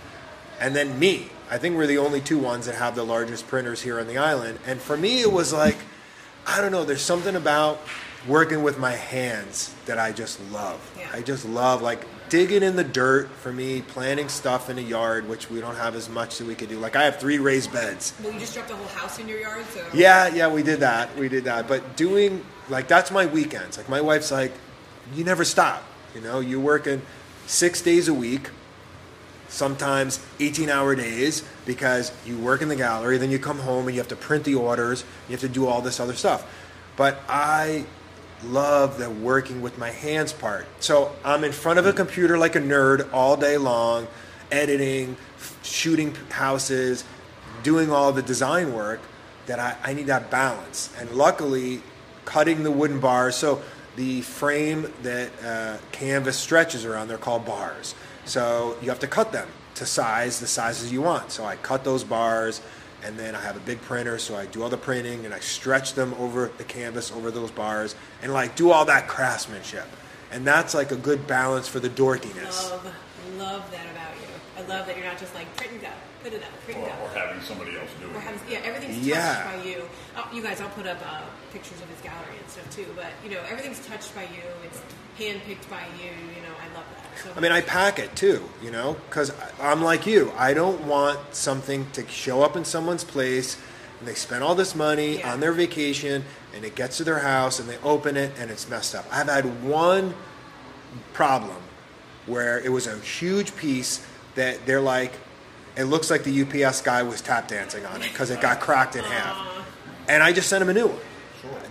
and 0.60 0.76
then 0.76 0.98
me. 0.98 1.30
I 1.50 1.58
think 1.58 1.76
we're 1.76 1.86
the 1.86 1.98
only 1.98 2.20
two 2.22 2.38
ones 2.38 2.64
that 2.66 2.74
have 2.76 2.94
the 2.94 3.04
largest 3.04 3.46
printers 3.48 3.82
here 3.82 4.00
on 4.00 4.06
the 4.06 4.16
island. 4.16 4.58
And 4.66 4.80
for 4.80 4.96
me, 4.96 5.20
it 5.20 5.30
was 5.30 5.52
like, 5.52 5.76
I 6.46 6.60
don't 6.62 6.72
know. 6.72 6.84
There's 6.84 7.02
something 7.02 7.36
about 7.36 7.78
working 8.26 8.62
with 8.62 8.78
my 8.78 8.92
hands 8.92 9.74
that 9.86 9.98
I 9.98 10.12
just 10.12 10.40
love. 10.50 10.80
Yeah. 10.98 11.08
I 11.12 11.22
just 11.22 11.44
love 11.44 11.82
like 11.82 12.06
digging 12.28 12.62
in 12.62 12.76
the 12.76 12.84
dirt 12.84 13.28
for 13.30 13.52
me, 13.52 13.82
planting 13.82 14.28
stuff 14.28 14.70
in 14.70 14.78
a 14.78 14.82
yard, 14.82 15.28
which 15.28 15.50
we 15.50 15.60
don't 15.60 15.74
have 15.74 15.94
as 15.94 16.08
much 16.08 16.38
that 16.38 16.46
we 16.46 16.54
could 16.54 16.68
do. 16.68 16.78
Like 16.78 16.96
I 16.96 17.04
have 17.04 17.16
three 17.16 17.38
raised 17.38 17.72
beds. 17.72 18.14
Well, 18.22 18.32
you 18.32 18.38
just 18.40 18.54
dropped 18.54 18.70
a 18.70 18.76
whole 18.76 18.86
house 18.86 19.18
in 19.18 19.28
your 19.28 19.40
yard, 19.40 19.64
so 19.72 19.84
Yeah, 19.92 20.28
yeah, 20.28 20.48
we 20.48 20.62
did 20.62 20.80
that. 20.80 21.16
We 21.16 21.28
did 21.28 21.44
that. 21.44 21.68
But 21.68 21.96
doing 21.96 22.44
like 22.68 22.88
that's 22.88 23.10
my 23.10 23.26
weekends. 23.26 23.76
Like 23.76 23.88
my 23.88 24.00
wife's 24.00 24.30
like, 24.30 24.52
you 25.14 25.24
never 25.24 25.44
stop. 25.44 25.82
You 26.14 26.20
know, 26.20 26.40
you're 26.40 26.60
working 26.60 27.02
six 27.46 27.82
days 27.82 28.08
a 28.08 28.14
week, 28.14 28.50
sometimes 29.48 30.24
18 30.40 30.68
hour 30.68 30.94
days 30.94 31.42
because 31.66 32.12
you 32.24 32.38
work 32.38 32.62
in 32.62 32.68
the 32.68 32.76
gallery, 32.76 33.18
then 33.18 33.30
you 33.30 33.38
come 33.38 33.58
home 33.58 33.86
and 33.86 33.94
you 33.94 34.00
have 34.00 34.08
to 34.08 34.16
print 34.16 34.44
the 34.44 34.54
orders, 34.54 35.04
you 35.28 35.32
have 35.32 35.40
to 35.40 35.48
do 35.48 35.66
all 35.66 35.82
this 35.82 36.00
other 36.00 36.14
stuff. 36.14 36.46
But 36.96 37.20
I 37.28 37.86
love 38.44 38.98
the 38.98 39.10
working 39.10 39.62
with 39.62 39.78
my 39.78 39.90
hands 39.90 40.32
part. 40.32 40.66
So 40.80 41.14
I'm 41.24 41.44
in 41.44 41.52
front 41.52 41.78
of 41.78 41.86
a 41.86 41.92
computer 41.92 42.38
like 42.38 42.56
a 42.56 42.60
nerd 42.60 43.12
all 43.12 43.36
day 43.36 43.56
long, 43.56 44.08
editing, 44.50 45.16
shooting 45.62 46.14
houses, 46.30 47.04
doing 47.62 47.90
all 47.90 48.12
the 48.12 48.22
design 48.22 48.74
work 48.74 49.00
that 49.46 49.58
I, 49.58 49.76
I 49.82 49.94
need 49.94 50.06
that 50.06 50.30
balance. 50.30 50.92
And 50.98 51.10
luckily, 51.12 51.82
cutting 52.24 52.62
the 52.62 52.70
wooden 52.70 53.00
bars. 53.00 53.36
So 53.36 53.62
the 53.96 54.22
frame 54.22 54.92
that 55.02 55.30
uh, 55.44 55.78
canvas 55.90 56.38
stretches 56.38 56.84
around, 56.84 57.08
they're 57.08 57.18
called 57.18 57.44
bars. 57.44 57.94
So 58.24 58.76
you 58.80 58.88
have 58.88 59.00
to 59.00 59.08
cut 59.08 59.32
them 59.32 59.48
to 59.74 59.86
size 59.86 60.40
the 60.40 60.46
sizes 60.46 60.92
you 60.92 61.02
want. 61.02 61.32
So 61.32 61.44
I 61.44 61.56
cut 61.56 61.84
those 61.84 62.04
bars 62.04 62.60
and 63.04 63.18
then 63.18 63.34
I 63.34 63.40
have 63.40 63.56
a 63.56 63.60
big 63.60 63.80
printer, 63.82 64.18
so 64.18 64.36
I 64.36 64.46
do 64.46 64.62
all 64.62 64.68
the 64.68 64.76
printing 64.76 65.24
and 65.24 65.34
I 65.34 65.40
stretch 65.40 65.94
them 65.94 66.14
over 66.14 66.50
the 66.58 66.64
canvas, 66.64 67.10
over 67.12 67.30
those 67.30 67.50
bars, 67.50 67.94
and 68.22 68.32
like 68.32 68.54
do 68.56 68.70
all 68.70 68.84
that 68.86 69.08
craftsmanship. 69.08 69.86
And 70.30 70.46
that's 70.46 70.74
like 70.74 70.92
a 70.92 70.96
good 70.96 71.26
balance 71.26 71.68
for 71.68 71.80
the 71.80 71.90
dorkiness. 71.90 72.70
Love, 72.70 72.94
love 73.36 73.70
that 73.70 73.86
about 73.90 74.14
you. 74.16 74.28
I 74.56 74.66
love 74.66 74.86
that 74.86 74.96
you're 74.96 75.06
not 75.06 75.18
just 75.18 75.34
like 75.34 75.54
print 75.56 75.72
and 75.72 75.82
go, 75.82 75.88
put 76.22 76.32
it 76.32 76.42
up, 76.42 76.48
print 76.64 76.80
Or, 76.80 76.88
and 76.88 76.98
go. 76.98 77.04
or 77.04 77.08
having 77.18 77.42
somebody 77.42 77.76
else 77.76 77.90
do 78.00 78.08
it. 78.08 78.16
Or 78.16 78.20
having, 78.20 78.40
yeah, 78.50 78.58
everything's 78.64 78.98
Yeah. 79.06 79.34
touched 79.34 79.56
by 79.56 79.64
you. 79.68 79.82
Oh, 80.16 80.28
you 80.32 80.42
guys, 80.42 80.60
I'll 80.60 80.68
put 80.70 80.86
up 80.86 80.98
uh, 81.06 81.22
pictures 81.52 81.80
of 81.80 81.88
his 81.88 82.00
gallery 82.00 82.36
and 82.40 82.48
stuff 82.50 82.68
too. 82.74 82.86
But 82.94 83.06
you 83.24 83.30
know, 83.30 83.40
everything's 83.50 83.84
touched 83.86 84.14
by 84.14 84.22
you. 84.22 84.42
It's 84.64 84.80
handpicked 85.18 85.68
by 85.68 85.82
you. 85.98 86.10
You 86.34 86.42
know, 86.42 86.54
I 86.60 86.74
love 86.74 86.84
that. 86.96 87.22
So 87.24 87.30
I 87.36 87.40
mean, 87.40 87.52
I 87.52 87.60
pack 87.60 87.98
it 87.98 88.14
too, 88.16 88.48
you 88.62 88.70
know, 88.70 88.96
because 89.08 89.32
I'm 89.60 89.82
like 89.82 90.06
you. 90.06 90.32
I 90.36 90.54
don't 90.54 90.80
want 90.86 91.18
something 91.34 91.86
to 91.92 92.06
show 92.08 92.42
up 92.42 92.56
in 92.56 92.64
someone's 92.64 93.04
place 93.04 93.56
and 94.00 94.08
they 94.08 94.14
spend 94.14 94.42
all 94.42 94.54
this 94.54 94.74
money 94.74 95.18
Yeah. 95.18 95.32
on 95.32 95.40
their 95.40 95.52
vacation 95.52 96.24
and 96.54 96.64
it 96.64 96.74
gets 96.74 96.96
to 96.98 97.04
their 97.04 97.20
house 97.20 97.58
and 97.60 97.68
they 97.68 97.78
open 97.84 98.16
it 98.16 98.32
and 98.38 98.50
it's 98.50 98.68
messed 98.68 98.94
up. 98.94 99.04
I've 99.12 99.28
had 99.28 99.62
one 99.62 100.14
problem 101.12 101.56
where 102.26 102.58
it 102.60 102.70
was 102.70 102.86
a 102.86 102.98
huge 102.98 103.54
piece 103.56 104.04
that 104.34 104.64
they're 104.66 104.80
like, 104.80 105.12
it 105.76 105.84
looks 105.84 106.10
like 106.10 106.24
the 106.24 106.42
UPS 106.42 106.82
guy 106.82 107.02
was 107.02 107.20
tap 107.20 107.48
dancing 107.48 107.84
on 107.86 108.02
it 108.02 108.10
because 108.12 108.30
it 108.30 108.40
got 108.40 108.60
cracked 108.60 108.96
in 108.96 109.04
half. 109.04 109.36
And 110.08 110.22
I 110.22 110.32
just 110.32 110.48
sent 110.48 110.62
him 110.62 110.68
a 110.68 110.74
new 110.74 110.88
one. 110.88 110.98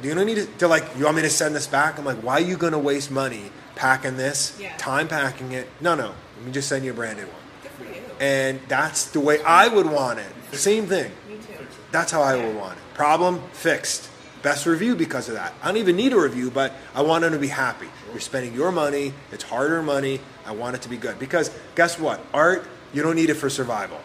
Do 0.01 0.07
you 0.07 0.15
don't 0.15 0.25
need 0.25 0.35
to? 0.35 0.45
They're 0.57 0.67
like, 0.67 0.85
you 0.97 1.05
want 1.05 1.15
me 1.17 1.21
to 1.23 1.29
send 1.29 1.55
this 1.55 1.67
back? 1.67 1.97
I'm 1.99 2.05
like, 2.05 2.17
why 2.17 2.33
are 2.33 2.39
you 2.41 2.57
going 2.57 2.73
to 2.73 2.79
waste 2.79 3.11
money 3.11 3.51
packing 3.75 4.17
this, 4.17 4.57
Yeah. 4.59 4.75
time 4.77 5.07
packing 5.07 5.51
it? 5.53 5.67
No, 5.79 5.95
no. 5.95 6.13
Let 6.37 6.45
me 6.45 6.51
just 6.51 6.67
send 6.67 6.83
you 6.83 6.91
a 6.91 6.93
brand 6.93 7.19
new 7.19 7.25
one. 7.25 7.35
good 7.63 7.71
for 7.71 7.83
you. 7.83 8.01
And 8.19 8.59
that's 8.67 9.05
the 9.05 9.19
way 9.19 9.41
I 9.43 9.67
would 9.67 9.85
want 9.85 10.19
it. 10.19 10.25
Same 10.53 10.87
thing. 10.87 11.11
Me 11.29 11.35
too. 11.37 11.65
That's 11.91 12.11
how 12.11 12.21
I 12.21 12.35
would 12.35 12.55
want 12.55 12.73
it. 12.77 12.83
Problem 12.95 13.41
fixed. 13.53 14.09
Best 14.41 14.65
review 14.65 14.95
because 14.95 15.29
of 15.29 15.35
that. 15.35 15.53
I 15.61 15.67
don't 15.67 15.77
even 15.77 15.95
need 15.95 16.13
a 16.13 16.19
review, 16.19 16.49
but 16.49 16.73
I 16.95 17.03
want 17.03 17.21
them 17.21 17.31
to 17.33 17.39
be 17.39 17.47
happy. 17.47 17.87
You're 18.11 18.19
spending 18.19 18.53
your 18.55 18.71
money. 18.71 19.13
It's 19.31 19.43
hard-earned 19.43 19.85
money. 19.85 20.19
I 20.47 20.51
want 20.53 20.75
it 20.75 20.81
to 20.81 20.89
be 20.89 20.97
good 20.97 21.19
because 21.19 21.51
guess 21.75 21.99
what? 21.99 22.19
Art, 22.33 22.65
you 22.93 23.01
don't 23.01 23.15
need 23.15 23.29
it 23.29 23.35
for 23.35 23.49
survival. 23.49 23.99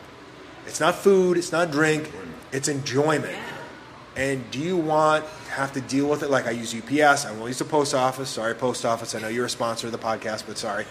It's 0.66 0.81
not 0.81 0.94
food. 0.94 1.37
It's 1.37 1.53
not 1.53 1.70
drink. 1.70 2.11
It's 2.53 2.68
enjoyment. 2.68 3.33
Yeah. 3.33 3.42
And 4.16 4.51
do 4.51 4.59
you 4.59 4.77
want 4.77 5.25
to 5.25 5.51
have 5.53 5.72
to 5.75 5.81
deal 5.81 6.09
with 6.09 6.22
it? 6.22 6.31
Like 6.31 6.46
I 6.46 6.51
use 6.51 6.75
UPS, 6.75 7.27
I 7.27 7.33
won't 7.33 7.49
use 7.49 7.59
the 7.59 7.64
post 7.64 7.94
office. 7.94 8.31
Sorry, 8.31 8.55
post 8.55 8.85
office. 8.85 9.14
I 9.14 9.20
know 9.20 9.29
you're 9.29 9.44
a 9.44 9.51
sponsor 9.51 9.88
of 9.88 9.92
the 9.92 9.99
podcast, 9.99 10.44
but 10.46 10.57
sorry. 10.57 10.87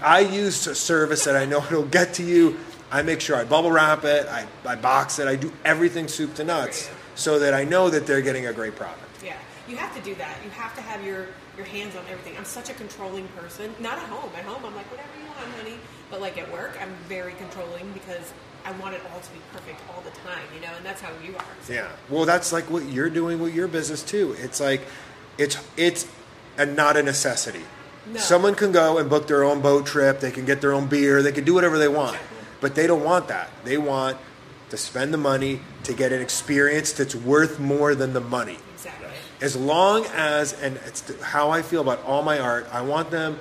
I 0.00 0.20
use 0.20 0.66
a 0.66 0.74
service 0.74 1.24
that 1.24 1.36
I 1.36 1.44
know 1.44 1.58
it'll 1.70 1.84
get 1.84 2.14
to 2.14 2.22
you. 2.22 2.58
I 2.90 3.02
make 3.02 3.20
sure 3.20 3.36
I 3.36 3.44
bubble 3.44 3.72
wrap 3.72 4.04
it, 4.04 4.28
I, 4.28 4.46
I 4.64 4.76
box 4.76 5.18
it, 5.18 5.26
I 5.26 5.34
do 5.34 5.52
everything 5.64 6.06
soup 6.06 6.34
to 6.34 6.44
nuts 6.44 6.88
so 7.16 7.40
that 7.40 7.52
I 7.52 7.64
know 7.64 7.90
that 7.90 8.06
they're 8.06 8.22
getting 8.22 8.46
a 8.46 8.52
great 8.52 8.76
product. 8.76 9.00
Yeah, 9.24 9.36
you 9.66 9.76
have 9.76 9.92
to 9.96 10.02
do 10.02 10.14
that. 10.14 10.36
You 10.44 10.50
have 10.50 10.76
to 10.76 10.82
have 10.82 11.04
your 11.04 11.26
your 11.56 11.66
hands 11.66 11.96
on 11.96 12.04
everything. 12.10 12.36
I'm 12.36 12.44
such 12.44 12.70
a 12.70 12.74
controlling 12.74 13.26
person. 13.28 13.74
Not 13.80 13.98
at 13.98 14.04
home. 14.04 14.30
At 14.36 14.44
home, 14.44 14.64
I'm 14.64 14.74
like 14.76 14.88
whatever 14.90 15.08
you 15.18 15.26
want, 15.26 15.50
honey. 15.56 15.78
But 16.10 16.20
like 16.20 16.38
at 16.38 16.50
work, 16.52 16.76
I'm 16.80 16.94
very 17.08 17.32
controlling 17.34 17.92
because 17.92 18.32
I 18.64 18.72
want 18.72 18.94
it 18.94 19.00
all 19.12 19.20
to 19.20 19.30
be 19.32 19.40
perfect 19.52 19.80
all 19.94 20.02
the 20.02 20.10
time. 20.20 20.42
You 20.54 20.60
know, 20.60 20.72
and 20.76 20.84
that's 20.84 21.00
how 21.00 21.10
you 21.24 21.36
are. 21.36 21.44
So, 21.62 21.72
Yeah. 21.72 21.88
Well, 22.08 22.24
that's 22.24 22.52
like 22.52 22.70
what 22.70 22.84
you're 22.86 23.10
doing 23.10 23.40
with 23.40 23.54
your 23.54 23.68
business 23.68 24.02
too. 24.02 24.36
It's 24.38 24.60
like 24.60 24.82
it's 25.38 25.56
it's 25.76 26.06
a, 26.58 26.66
not 26.66 26.96
a 26.96 27.02
necessity. 27.02 27.62
No. 28.06 28.20
Someone 28.20 28.54
can 28.54 28.70
go 28.72 28.98
and 28.98 29.08
book 29.08 29.26
their 29.28 29.44
own 29.44 29.60
boat 29.60 29.86
trip. 29.86 30.20
They 30.20 30.30
can 30.30 30.44
get 30.44 30.60
their 30.60 30.72
own 30.72 30.86
beer. 30.86 31.22
They 31.22 31.32
can 31.32 31.44
do 31.44 31.54
whatever 31.54 31.78
they 31.78 31.88
want. 31.88 32.18
But 32.60 32.74
they 32.74 32.86
don't 32.86 33.02
want 33.04 33.28
that. 33.28 33.50
They 33.64 33.78
want 33.78 34.18
to 34.70 34.76
spend 34.76 35.12
the 35.12 35.18
money 35.18 35.60
to 35.84 35.92
get 35.94 36.12
an 36.12 36.20
experience 36.20 36.92
that's 36.92 37.14
worth 37.14 37.58
more 37.58 37.94
than 37.94 38.12
the 38.12 38.20
money. 38.20 38.58
Exactly. 38.74 39.08
As 39.40 39.56
long 39.56 40.04
as, 40.14 40.52
and 40.60 40.76
it's 40.86 41.22
how 41.22 41.50
I 41.50 41.62
feel 41.62 41.80
about 41.80 42.02
all 42.04 42.22
my 42.22 42.38
art, 42.38 42.66
I 42.72 42.82
want 42.82 43.10
them 43.10 43.38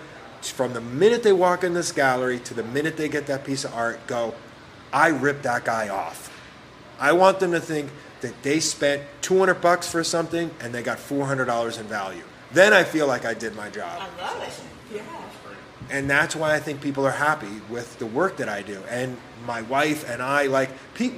from 0.51 0.73
the 0.73 0.81
minute 0.81 1.23
they 1.23 1.33
walk 1.33 1.63
in 1.63 1.73
this 1.73 1.91
gallery 1.91 2.39
to 2.39 2.53
the 2.53 2.63
minute 2.63 2.97
they 2.97 3.09
get 3.09 3.27
that 3.27 3.45
piece 3.45 3.63
of 3.63 3.73
art, 3.73 4.05
go, 4.07 4.35
I 4.91 5.09
ripped 5.09 5.43
that 5.43 5.65
guy 5.65 5.89
off. 5.89 6.29
I 6.99 7.13
want 7.13 7.39
them 7.39 7.51
to 7.51 7.59
think 7.59 7.89
that 8.21 8.41
they 8.43 8.59
spent 8.59 9.03
200 9.21 9.55
bucks 9.55 9.89
for 9.89 10.03
something 10.03 10.51
and 10.61 10.73
they 10.73 10.83
got 10.83 10.97
$400 10.97 11.79
in 11.79 11.85
value. 11.87 12.23
Then 12.51 12.71
I 12.73 12.83
feel 12.83 13.07
like 13.07 13.25
I 13.25 13.33
did 13.33 13.55
my 13.55 13.69
job. 13.69 14.01
I 14.01 14.21
love 14.21 14.43
it. 14.43 14.95
Yeah. 14.95 15.01
And 15.89 16.09
that's 16.09 16.35
why 16.35 16.55
I 16.55 16.59
think 16.59 16.81
people 16.81 17.05
are 17.05 17.11
happy 17.11 17.61
with 17.69 17.99
the 17.99 18.05
work 18.05 18.37
that 18.37 18.49
I 18.49 18.61
do. 18.61 18.81
And 18.89 19.17
my 19.45 19.61
wife 19.63 20.09
and 20.09 20.21
I, 20.21 20.47
like, 20.47 20.69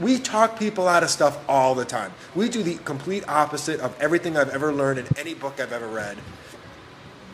we 0.02 0.18
talk 0.20 0.58
people 0.58 0.88
out 0.88 1.04
of 1.04 1.10
stuff 1.10 1.38
all 1.48 1.76
the 1.76 1.86
time. 1.86 2.12
We 2.34 2.50
do 2.50 2.64
the 2.64 2.76
complete 2.76 3.28
opposite 3.28 3.80
of 3.80 3.96
everything 4.02 4.36
I've 4.38 4.50
ever 4.50 4.74
learned 4.74 5.00
in 5.00 5.08
any 5.18 5.34
book 5.34 5.60
I've 5.60 5.72
ever 5.72 5.88
read. 5.88 6.18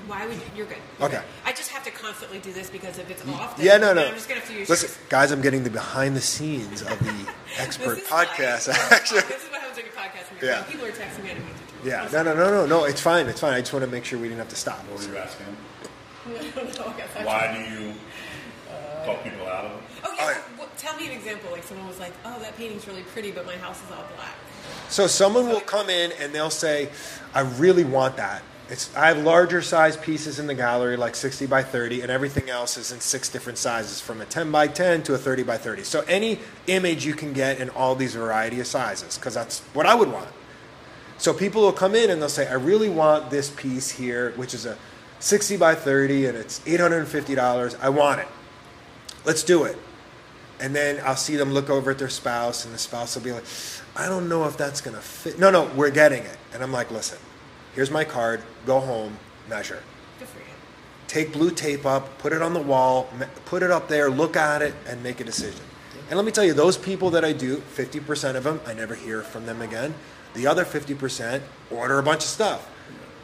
Why 0.07 0.25
would 0.25 0.35
you, 0.35 0.41
you're 0.55 0.65
good? 0.65 0.77
You're 0.99 1.07
Okay. 1.07 1.17
good. 1.17 1.25
I 1.45 1.51
just 1.53 1.69
have 1.71 1.83
to 1.85 1.91
constantly 1.91 2.39
do 2.39 2.51
this 2.53 2.69
because 2.69 2.97
if 2.97 3.09
it's 3.09 3.25
off, 3.27 3.57
then 3.57 3.65
Yeah, 3.65 3.77
no, 3.77 3.93
no. 3.93 4.05
I'm 4.07 4.13
just 4.13 4.27
gonna 4.29 4.41
have 4.41 4.49
use 4.51 4.69
Listen, 4.69 4.89
yours. 4.89 4.99
guys, 5.09 5.31
I'm 5.31 5.41
getting 5.41 5.63
the 5.63 5.69
behind 5.69 6.15
the 6.15 6.21
scenes 6.21 6.81
of 6.81 6.97
the 6.99 7.13
expert 7.57 7.99
podcast. 8.05 8.67
Like, 8.67 8.77
Actually, 8.91 9.21
this 9.21 9.43
is 9.43 9.49
what 9.51 9.61
happens 9.61 9.77
when 9.77 9.85
you 9.85 9.91
podcast. 9.91 10.31
When 10.31 10.39
you're 10.41 10.49
Yeah. 10.51 10.63
People 10.63 10.85
are 10.85 10.91
texting 10.91 11.23
me. 11.23 11.29
I 11.31 11.33
didn't 11.33 11.45
mean 11.45 11.55
yeah, 11.83 12.07
no, 12.11 12.21
no, 12.21 12.35
no, 12.35 12.49
no, 12.51 12.65
no. 12.67 12.83
It's 12.83 13.01
fine. 13.01 13.25
It's 13.27 13.39
fine. 13.39 13.53
I 13.55 13.59
just 13.61 13.73
want 13.73 13.83
to 13.83 13.89
make 13.91 14.05
sure 14.05 14.19
we 14.19 14.27
didn't 14.27 14.37
have 14.39 14.49
to 14.49 14.55
stop. 14.55 14.77
What 14.91 14.99
were 15.05 15.11
you 15.13 15.17
asking 15.17 15.45
him? 15.47 15.57
sorry. 16.73 16.89
I 16.93 16.97
guess 16.97 17.09
I- 17.17 17.25
Why 17.25 17.53
do 17.57 17.73
you 17.75 17.93
uh, 18.69 19.05
talk 19.05 19.23
people 19.23 19.47
out 19.47 19.65
of 19.65 19.71
it? 19.71 19.77
Oh 20.03 20.13
yeah. 20.15 20.23
Oh, 20.25 20.29
yeah. 20.29 20.37
What, 20.57 20.77
tell 20.77 20.95
me 20.97 21.07
an 21.07 21.13
example. 21.13 21.49
Like 21.51 21.63
someone 21.63 21.87
was 21.87 21.99
like, 21.99 22.13
"Oh, 22.23 22.37
that 22.39 22.55
painting's 22.55 22.87
really 22.87 23.01
pretty, 23.01 23.31
but 23.31 23.45
my 23.47 23.55
house 23.57 23.77
is 23.83 23.89
all 23.91 24.03
black." 24.15 24.35
So 24.89 25.07
someone 25.07 25.47
will 25.47 25.59
come 25.61 25.89
in 25.89 26.11
and 26.19 26.31
they'll 26.33 26.49
say, 26.51 26.89
"I 27.33 27.41
really 27.41 27.83
want 27.83 28.15
that." 28.17 28.43
It's 28.71 28.95
I 28.95 29.09
have 29.09 29.17
larger 29.17 29.61
size 29.61 29.97
pieces 29.97 30.39
in 30.39 30.47
the 30.47 30.53
gallery, 30.55 30.95
like 30.95 31.13
60 31.13 31.45
by 31.45 31.61
30, 31.61 32.01
and 32.01 32.09
everything 32.09 32.49
else 32.49 32.77
is 32.77 32.93
in 32.93 33.01
six 33.01 33.27
different 33.27 33.57
sizes, 33.57 33.99
from 33.99 34.21
a 34.21 34.25
10 34.25 34.49
by 34.49 34.67
10 34.67 35.03
to 35.03 35.13
a 35.13 35.17
30 35.17 35.43
by 35.43 35.57
30. 35.57 35.83
So 35.83 36.05
any 36.07 36.39
image 36.67 37.05
you 37.05 37.13
can 37.13 37.33
get 37.33 37.59
in 37.59 37.69
all 37.69 37.95
these 37.95 38.15
variety 38.15 38.61
of 38.61 38.67
sizes, 38.67 39.17
because 39.17 39.33
that's 39.33 39.59
what 39.73 39.85
I 39.85 39.93
would 39.93 40.09
want. 40.09 40.29
So 41.17 41.33
people 41.33 41.63
will 41.63 41.73
come 41.73 41.95
in 41.95 42.09
and 42.09 42.21
they'll 42.21 42.29
say, 42.29 42.47
"I 42.47 42.53
really 42.53 42.87
want 42.87 43.29
this 43.29 43.49
piece 43.49 43.91
here, 43.91 44.31
which 44.37 44.53
is 44.53 44.65
a 44.65 44.77
60 45.19 45.57
by 45.57 45.75
30, 45.75 46.25
and 46.25 46.37
it's 46.37 46.61
$850. 46.65 47.75
I 47.81 47.89
want 47.89 48.21
it. 48.21 48.27
Let's 49.25 49.43
do 49.43 49.65
it." 49.65 49.77
And 50.61 50.73
then 50.73 51.01
I'll 51.03 51.17
see 51.17 51.35
them 51.35 51.53
look 51.53 51.69
over 51.69 51.91
at 51.91 51.97
their 51.97 52.07
spouse, 52.07 52.63
and 52.63 52.73
the 52.73 52.77
spouse 52.77 53.15
will 53.15 53.23
be 53.23 53.33
like, 53.33 53.43
I 53.97 54.07
don't 54.07 54.29
know 54.29 54.45
if 54.45 54.55
that's 54.55 54.79
going 54.79 54.95
to 54.95 55.01
fit. 55.01 55.37
No, 55.37 55.49
no, 55.49 55.65
we're 55.75 55.89
getting 55.89 56.23
it. 56.23 56.37
And 56.53 56.63
I'm 56.63 56.71
like, 56.71 56.89
listen, 56.89 57.17
here's 57.75 57.91
my 57.91 58.03
card. 58.03 58.41
Go 58.65 58.79
home, 58.79 59.17
measure. 59.49 59.81
Good 60.19 60.27
for 60.27 60.39
you. 60.39 60.45
Take 61.07 61.33
blue 61.33 61.51
tape 61.51 61.85
up, 61.85 62.17
put 62.19 62.31
it 62.33 62.41
on 62.41 62.53
the 62.53 62.61
wall, 62.61 63.09
put 63.45 63.63
it 63.63 63.71
up 63.71 63.87
there, 63.87 64.09
look 64.09 64.35
at 64.35 64.61
it, 64.61 64.73
and 64.87 65.03
make 65.03 65.19
a 65.19 65.23
decision. 65.23 65.61
And 66.09 66.17
let 66.17 66.25
me 66.25 66.31
tell 66.31 66.43
you, 66.43 66.53
those 66.53 66.77
people 66.77 67.09
that 67.11 67.23
I 67.23 67.31
do, 67.33 67.57
50% 67.75 68.35
of 68.35 68.43
them, 68.43 68.59
I 68.65 68.73
never 68.73 68.95
hear 68.95 69.21
from 69.21 69.45
them 69.45 69.61
again. 69.61 69.93
The 70.33 70.47
other 70.47 70.63
50% 70.65 71.41
order 71.69 71.99
a 71.99 72.03
bunch 72.03 72.23
of 72.23 72.29
stuff. 72.29 72.69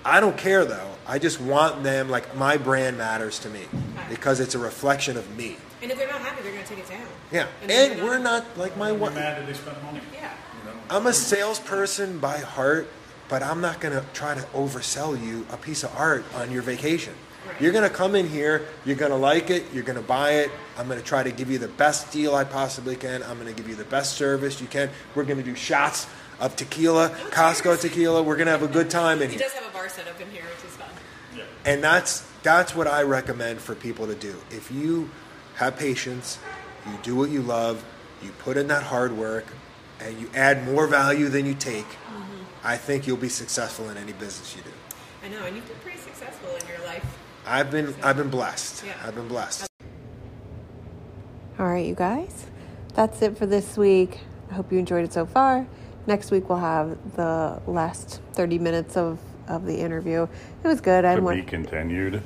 I 0.05 0.19
don't 0.21 0.37
care 0.37 0.63
though. 0.63 0.91
I 1.05 1.19
just 1.19 1.39
want 1.41 1.83
them, 1.83 2.09
like, 2.09 2.35
my 2.35 2.57
brand 2.57 2.97
matters 2.97 3.39
to 3.39 3.49
me 3.49 3.61
because 4.09 4.39
it's 4.39 4.55
a 4.55 4.59
reflection 4.59 5.17
of 5.17 5.37
me. 5.37 5.57
And 5.81 5.91
if 5.91 5.97
they're 5.97 6.07
not 6.07 6.21
happy, 6.21 6.41
they're 6.43 6.53
gonna 6.53 6.65
take 6.65 6.79
it 6.79 6.89
down. 6.89 7.05
Yeah. 7.31 7.47
And 7.61 7.71
And 7.71 8.03
we're 8.03 8.17
not 8.19 8.57
like 8.57 8.75
my 8.77 8.89
You're 8.89 8.97
wife. 8.97 9.15
mad 9.15 9.37
that 9.37 9.47
they 9.47 9.53
spent 9.53 9.81
money. 9.83 10.01
Yeah. 10.13 10.31
You 10.63 10.71
know? 10.71 10.77
I'm 10.89 11.07
a 11.07 11.13
salesperson 11.13 12.19
by 12.19 12.37
heart, 12.39 12.87
but 13.29 13.43
I'm 13.43 13.61
not 13.61 13.79
going 13.79 13.93
to 13.93 14.05
try 14.13 14.35
to 14.35 14.41
oversell 14.53 15.21
you 15.21 15.45
a 15.51 15.57
piece 15.57 15.83
of 15.83 15.95
art 15.95 16.23
on 16.35 16.51
your 16.51 16.61
vacation. 16.61 17.13
Right. 17.47 17.61
You're 17.61 17.71
going 17.71 17.89
to 17.89 17.95
come 17.95 18.15
in 18.15 18.27
here, 18.27 18.65
you're 18.85 18.95
going 18.95 19.11
to 19.11 19.17
like 19.17 19.49
it, 19.49 19.65
you're 19.73 19.83
going 19.83 19.97
to 19.97 20.05
buy 20.05 20.31
it. 20.31 20.51
I'm 20.77 20.87
going 20.87 20.99
to 20.99 21.05
try 21.05 21.23
to 21.23 21.31
give 21.31 21.49
you 21.49 21.57
the 21.57 21.67
best 21.67 22.11
deal 22.11 22.35
I 22.35 22.43
possibly 22.43 22.95
can. 22.95 23.23
I'm 23.23 23.39
going 23.39 23.47
to 23.47 23.53
give 23.53 23.69
you 23.69 23.75
the 23.75 23.85
best 23.85 24.13
service 24.17 24.59
you 24.59 24.67
can. 24.67 24.89
We're 25.15 25.23
going 25.23 25.37
to 25.37 25.43
do 25.43 25.55
shots 25.55 26.07
of 26.39 26.55
tequila, 26.55 27.09
Costco 27.31 27.79
tequila. 27.81 28.21
We're 28.21 28.35
going 28.35 28.47
to 28.47 28.51
have 28.51 28.63
a 28.63 28.67
good 28.67 28.89
time 28.89 29.21
in 29.21 29.29
He 29.29 29.37
here. 29.37 29.47
does 29.47 29.53
have 29.53 29.67
a 29.67 29.73
bar 29.73 29.89
set 29.89 30.07
up 30.07 30.19
in 30.19 30.29
here, 30.29 30.43
which 30.43 30.65
is 30.69 30.75
fun. 30.75 30.89
Yeah. 31.35 31.43
And 31.65 31.83
that's 31.83 32.27
that's 32.43 32.75
what 32.75 32.87
I 32.87 33.03
recommend 33.03 33.59
for 33.59 33.75
people 33.75 34.07
to 34.07 34.15
do. 34.15 34.35
If 34.51 34.71
you 34.71 35.09
have 35.55 35.77
patience, 35.77 36.39
you 36.85 36.97
do 37.01 37.15
what 37.15 37.29
you 37.29 37.41
love, 37.41 37.83
you 38.21 38.31
put 38.39 38.57
in 38.57 38.67
that 38.67 38.83
hard 38.83 39.17
work, 39.17 39.45
and 39.99 40.19
you 40.19 40.29
add 40.35 40.65
more 40.65 40.87
value 40.87 41.29
than 41.29 41.45
you 41.45 41.53
take, 41.53 41.85
mm-hmm. 41.85 42.26
I 42.67 42.75
think 42.75 43.07
you'll 43.07 43.15
be 43.15 43.29
successful 43.29 43.89
in 43.89 43.95
any 43.95 44.11
business 44.11 44.53
you 44.53 44.61
do. 44.61 44.69
I 45.23 45.29
know, 45.29 45.45
and 45.45 45.55
you've 45.55 45.65
been 45.67 45.77
pretty 45.77 45.99
successful 45.99 46.49
in 46.53 46.67
your 46.67 46.85
life. 46.85 47.05
I've 47.45 47.71
been 47.71 47.95
I've 48.03 48.17
been 48.17 48.29
blessed. 48.29 48.83
Yeah. 48.85 48.91
I've 49.05 49.15
been 49.15 49.29
blessed. 49.29 49.69
All 51.57 51.65
right, 51.65 51.85
you 51.85 51.95
guys. 51.95 52.47
That's 52.93 53.21
it 53.21 53.37
for 53.37 53.45
this 53.45 53.77
week. 53.77 54.19
I 54.51 54.55
hope 54.55 54.69
you 54.69 54.79
enjoyed 54.79 55.05
it 55.05 55.13
so 55.13 55.25
far. 55.25 55.65
Next 56.07 56.29
week 56.29 56.49
we'll 56.49 56.57
have 56.59 56.97
the 57.15 57.61
last 57.67 58.19
30 58.33 58.59
minutes 58.59 58.97
of, 58.97 59.17
of 59.47 59.65
the 59.65 59.77
interview. 59.79 60.27
It 60.63 60.67
was 60.67 60.81
good. 60.81 61.05
I 61.05 61.15
To 61.15 61.21
be 61.21 61.25
want 61.25 61.47
continued. 61.47 62.21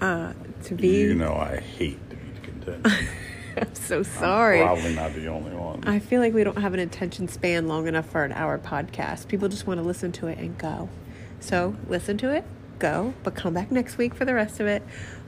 uh, 0.00 0.32
to 0.64 0.74
be. 0.74 0.88
You 1.02 1.14
know 1.14 1.34
I 1.34 1.60
hate 1.60 1.98
to 2.10 2.16
be 2.16 2.40
continued. 2.42 2.86
I'm 3.56 3.74
so 3.74 4.02
sorry. 4.02 4.60
Probably 4.60 4.94
not 4.94 5.14
the 5.14 5.26
only 5.28 5.54
one. 5.54 5.84
I 5.86 5.98
feel 5.98 6.20
like 6.20 6.34
we 6.34 6.44
don't 6.44 6.58
have 6.58 6.74
an 6.74 6.80
attention 6.80 7.28
span 7.28 7.68
long 7.68 7.86
enough 7.86 8.06
for 8.06 8.24
an 8.24 8.32
hour 8.32 8.58
podcast. 8.58 9.28
People 9.28 9.48
just 9.48 9.66
want 9.66 9.78
to 9.80 9.86
listen 9.86 10.12
to 10.12 10.26
it 10.26 10.38
and 10.38 10.56
go. 10.58 10.88
So 11.40 11.76
listen 11.88 12.18
to 12.18 12.32
it, 12.34 12.44
go, 12.78 13.14
but 13.22 13.34
come 13.34 13.54
back 13.54 13.70
next 13.70 13.98
week 13.98 14.14
for 14.14 14.24
the 14.24 14.34
rest 14.34 14.60
of 14.60 14.66
it. 14.66 14.82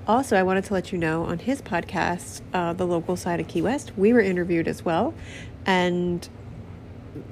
Also, 0.06 0.36
I 0.36 0.42
wanted 0.42 0.64
to 0.64 0.74
let 0.74 0.90
you 0.90 0.98
know 0.98 1.24
on 1.24 1.38
his 1.38 1.60
podcast, 1.60 2.40
uh, 2.54 2.72
The 2.72 2.86
Local 2.86 3.16
Side 3.16 3.40
of 3.40 3.48
Key 3.48 3.62
West, 3.62 3.92
we 3.96 4.12
were 4.12 4.20
interviewed 4.20 4.66
as 4.66 4.84
well. 4.84 5.12
And 5.66 6.26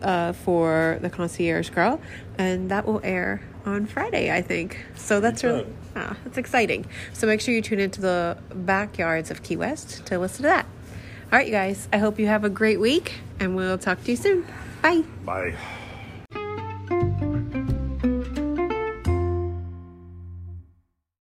uh, 0.02 0.32
for 0.32 0.98
the 1.00 1.10
concierge 1.10 1.70
girl, 1.70 2.00
and 2.38 2.70
that 2.70 2.86
will 2.86 3.00
air 3.02 3.42
on 3.64 3.86
Friday, 3.86 4.30
I 4.30 4.42
think. 4.42 4.84
So 4.94 5.20
that's 5.20 5.42
really 5.44 5.66
ah, 5.94 6.16
that's 6.24 6.38
exciting. 6.38 6.86
So 7.12 7.26
make 7.26 7.40
sure 7.40 7.54
you 7.54 7.62
tune 7.62 7.80
into 7.80 8.00
the 8.00 8.38
backyards 8.54 9.30
of 9.30 9.42
Key 9.42 9.56
West 9.56 10.04
to 10.06 10.18
listen 10.18 10.42
to 10.42 10.48
that. 10.48 10.66
All 11.32 11.38
right, 11.38 11.46
you 11.46 11.52
guys. 11.52 11.88
I 11.92 11.98
hope 11.98 12.18
you 12.18 12.28
have 12.28 12.44
a 12.44 12.48
great 12.48 12.78
week, 12.78 13.14
and 13.40 13.56
we'll 13.56 13.78
talk 13.78 14.02
to 14.04 14.10
you 14.10 14.16
soon. 14.16 14.46
Bye. 14.80 15.02
Bye. 15.24 15.54